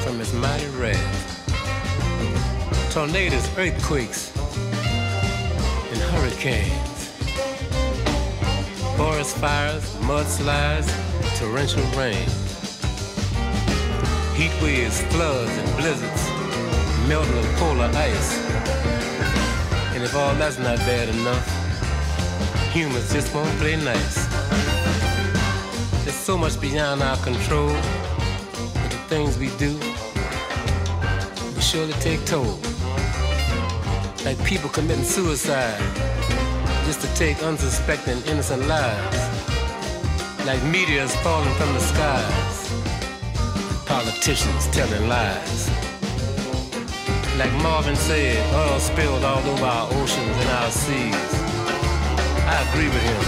from 0.09 0.23
its 0.23 0.33
mighty 0.33 0.67
wrath. 0.69 1.45
Tornadoes, 2.91 3.47
earthquakes, 3.59 4.35
and 5.91 6.01
hurricanes. 6.11 7.13
forest 8.97 9.37
fires, 9.37 9.85
mudslides, 10.09 10.89
torrential 11.39 11.85
rain. 11.93 12.27
Heat 14.35 14.55
waves, 14.63 15.03
floods, 15.13 15.53
and 15.59 15.77
blizzards, 15.77 16.23
melting 17.07 17.37
of 17.37 17.45
polar 17.57 17.91
ice. 17.95 18.39
And 19.93 20.03
if 20.03 20.17
all 20.17 20.35
that's 20.37 20.59
not 20.59 20.79
bad 20.89 21.11
enough, 21.11 21.47
humans 22.73 23.13
just 23.13 23.35
won't 23.35 23.55
play 23.59 23.77
nice. 23.77 24.27
There's 26.05 26.17
so 26.17 26.39
much 26.39 26.59
beyond 26.59 27.03
our 27.03 27.19
control, 27.19 27.77
things 29.09 29.39
we 29.39 29.49
do 29.57 29.79
surely 31.69 31.93
take 32.01 32.25
toll. 32.25 32.59
Like 34.25 34.43
people 34.43 34.71
committing 34.71 35.05
suicide 35.05 35.79
just 36.87 37.03
to 37.03 37.15
take 37.15 37.43
unsuspecting 37.43 38.23
innocent 38.23 38.67
lives. 38.67 39.21
Like 40.47 40.63
meteors 40.73 41.15
falling 41.17 41.55
from 41.57 41.71
the 41.75 41.81
skies. 41.81 42.73
Politicians 43.85 44.67
telling 44.69 45.09
lies. 45.09 45.69
Like 47.37 47.53
Marvin 47.61 47.97
said, 47.97 48.39
oil 48.55 48.81
spilled 48.81 49.25
all 49.25 49.45
over 49.53 49.67
our 49.67 49.89
oceans 49.93 50.37
and 50.43 50.51
our 50.61 50.71
seas. 50.71 51.33
I 52.49 52.67
agree 52.71 52.89
with 52.89 53.05
him 53.11 53.23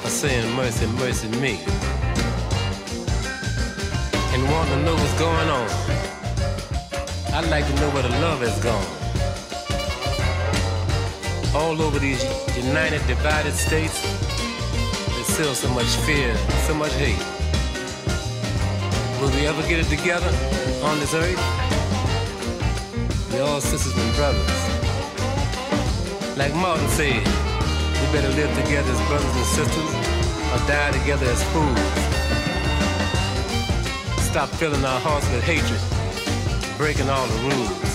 for 0.00 0.08
saying 0.08 0.50
mercy, 0.56 0.86
mercy 0.86 1.28
me. 1.38 1.60
And 4.32 4.42
want 4.50 4.70
to 4.70 4.82
know 4.84 4.94
what's 4.94 5.18
going 5.18 5.50
on. 5.50 5.93
I'd 7.34 7.48
like 7.50 7.66
to 7.66 7.74
know 7.80 7.90
where 7.90 8.02
the 8.02 8.10
love 8.20 8.40
has 8.40 8.58
gone 8.62 9.04
all 11.54 11.80
over 11.80 12.00
these 12.00 12.22
united, 12.56 13.06
divided 13.06 13.54
states, 13.54 14.02
there's 15.14 15.26
still 15.26 15.54
so 15.54 15.68
much 15.72 15.86
fear, 16.06 16.36
so 16.66 16.74
much 16.74 16.92
hate. 16.94 17.18
Will 19.20 19.30
we 19.30 19.46
ever 19.46 19.62
get 19.62 19.78
it 19.78 19.86
together 19.86 20.26
on 20.82 20.98
this 20.98 21.14
earth? 21.14 21.38
We're 23.30 23.42
all 23.42 23.60
sisters 23.60 23.96
and 23.96 24.14
brothers. 24.16 24.50
Like 26.36 26.54
Martin 26.54 26.88
said, 26.88 27.22
we 27.22 28.06
better 28.12 28.30
live 28.34 28.52
together 28.64 28.90
as 28.90 29.08
brothers 29.08 29.36
and 29.36 29.46
sisters 29.46 29.90
or 30.50 30.58
die 30.66 30.90
together 30.90 31.26
as 31.26 31.42
fools. 31.54 31.78
Stop 34.26 34.48
filling 34.50 34.84
our 34.84 34.98
hearts 34.98 35.30
with 35.30 35.44
hatred, 35.44 35.80
breaking 36.76 37.08
all 37.08 37.26
the 37.26 37.38
rules. 37.48 37.94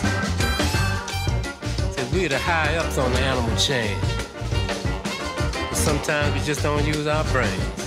We're 2.11 2.27
the 2.27 2.39
high 2.39 2.75
ups 2.75 2.97
on 2.97 3.11
the 3.13 3.19
animal 3.19 3.55
chain. 3.55 3.97
But 5.69 5.75
sometimes 5.75 6.33
we 6.33 6.41
just 6.41 6.63
don't 6.63 6.85
use 6.85 7.07
our 7.07 7.23
brains. 7.31 7.79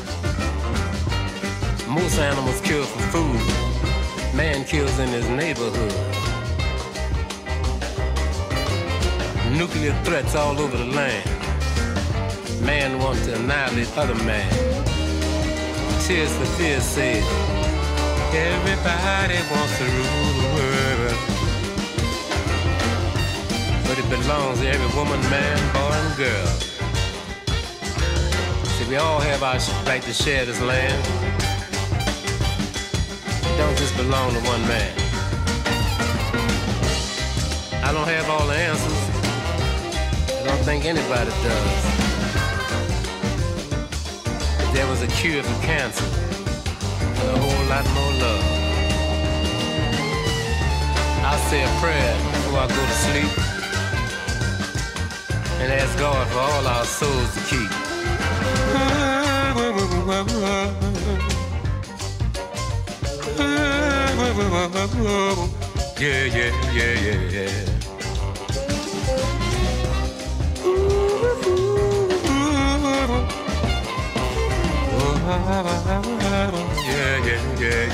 Most 1.89 2.19
animals 2.19 2.61
kill 2.63 2.85
for 2.85 3.03
food. 3.13 3.41
Man 4.35 4.65
kills 4.65 4.99
in 5.01 5.09
his 5.09 5.29
neighborhood. 5.29 5.93
Nuclear 9.59 9.93
threats 10.05 10.35
all 10.35 10.59
over 10.59 10.79
the 10.79 10.87
land. 10.87 11.29
Man 12.65 12.99
wants 13.01 13.27
to 13.27 13.35
annihilate 13.35 13.91
other 13.99 14.15
man. 14.25 14.51
Tears 16.07 16.35
for 16.39 16.47
Fears 16.57 16.85
said, 16.85 17.23
Everybody 18.33 19.37
wants 19.51 19.77
to 19.79 19.85
rule 19.85 20.22
but 23.95 24.03
it 24.03 24.09
belongs 24.09 24.59
to 24.59 24.67
every 24.67 24.97
woman, 24.97 25.21
man, 25.29 25.59
boy, 25.75 25.93
and 25.93 26.17
girl. 26.17 26.47
See, 28.65 28.89
we 28.89 28.97
all 28.97 29.21
have 29.21 29.43
our 29.43 29.59
right 29.85 30.03
to 30.05 30.15
share 30.15 30.47
this 30.47 30.63
land. 30.63 31.05
It 33.45 33.57
don't 33.59 33.77
just 33.77 33.95
belong 33.99 34.33
to 34.33 34.41
one 34.49 34.63
man. 34.63 34.95
I 37.85 37.93
don't 37.93 38.09
have 38.09 38.31
all 38.31 38.47
the 38.47 38.55
answers. 38.55 39.01
I 40.41 40.43
don't 40.47 40.65
think 40.65 40.87
anybody 40.87 41.31
does. 41.45 41.85
If 44.65 44.73
there 44.73 44.87
was 44.87 45.03
a 45.03 45.09
cure 45.09 45.43
for 45.43 45.67
cancer 45.67 46.07
and 47.21 47.29
a 47.29 47.39
whole 47.39 47.65
lot 47.69 47.85
more 47.93 48.13
love, 48.25 48.45
I'll 51.27 51.51
say 51.51 51.63
a 51.63 51.69
prayer 51.79 52.17
before 52.33 52.61
I 52.61 52.69
go 52.69 52.87
to 52.87 52.93
sleep 52.93 53.62
and 55.63 55.73
ask 55.73 55.97
God 55.97 56.27
for 56.29 56.41
all 56.41 56.67
our 56.67 56.85
souls 56.85 57.35
to 57.35 57.41
keep. 57.51 57.71
Yeah, 66.01 66.25
yeah, 66.25 66.53
yeah, 66.73 66.95
yeah, 67.07 67.21
yeah. 67.31 67.73
Yeah, 76.85 77.17
yeah, 77.27 77.41
yeah, 77.59 77.87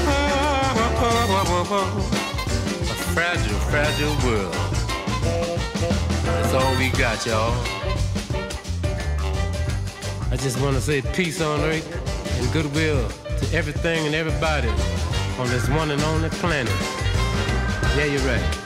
yeah, 0.00 0.39
A 1.40 1.44
fragile, 3.14 3.58
fragile 3.70 4.14
world. 4.26 4.52
That's 6.22 6.52
all 6.52 6.76
we 6.76 6.90
got, 6.90 7.24
y'all. 7.24 7.54
I 10.30 10.36
just 10.36 10.60
want 10.60 10.76
to 10.76 10.82
say 10.82 11.00
peace 11.00 11.40
on 11.40 11.60
earth 11.60 12.38
and 12.38 12.52
goodwill 12.52 13.08
to 13.08 13.56
everything 13.56 14.04
and 14.04 14.14
everybody 14.14 14.68
on 15.38 15.48
this 15.48 15.66
one 15.70 15.90
and 15.90 16.02
only 16.02 16.28
planet. 16.28 16.74
Yeah, 17.96 18.04
you're 18.04 18.20
right. 18.20 18.59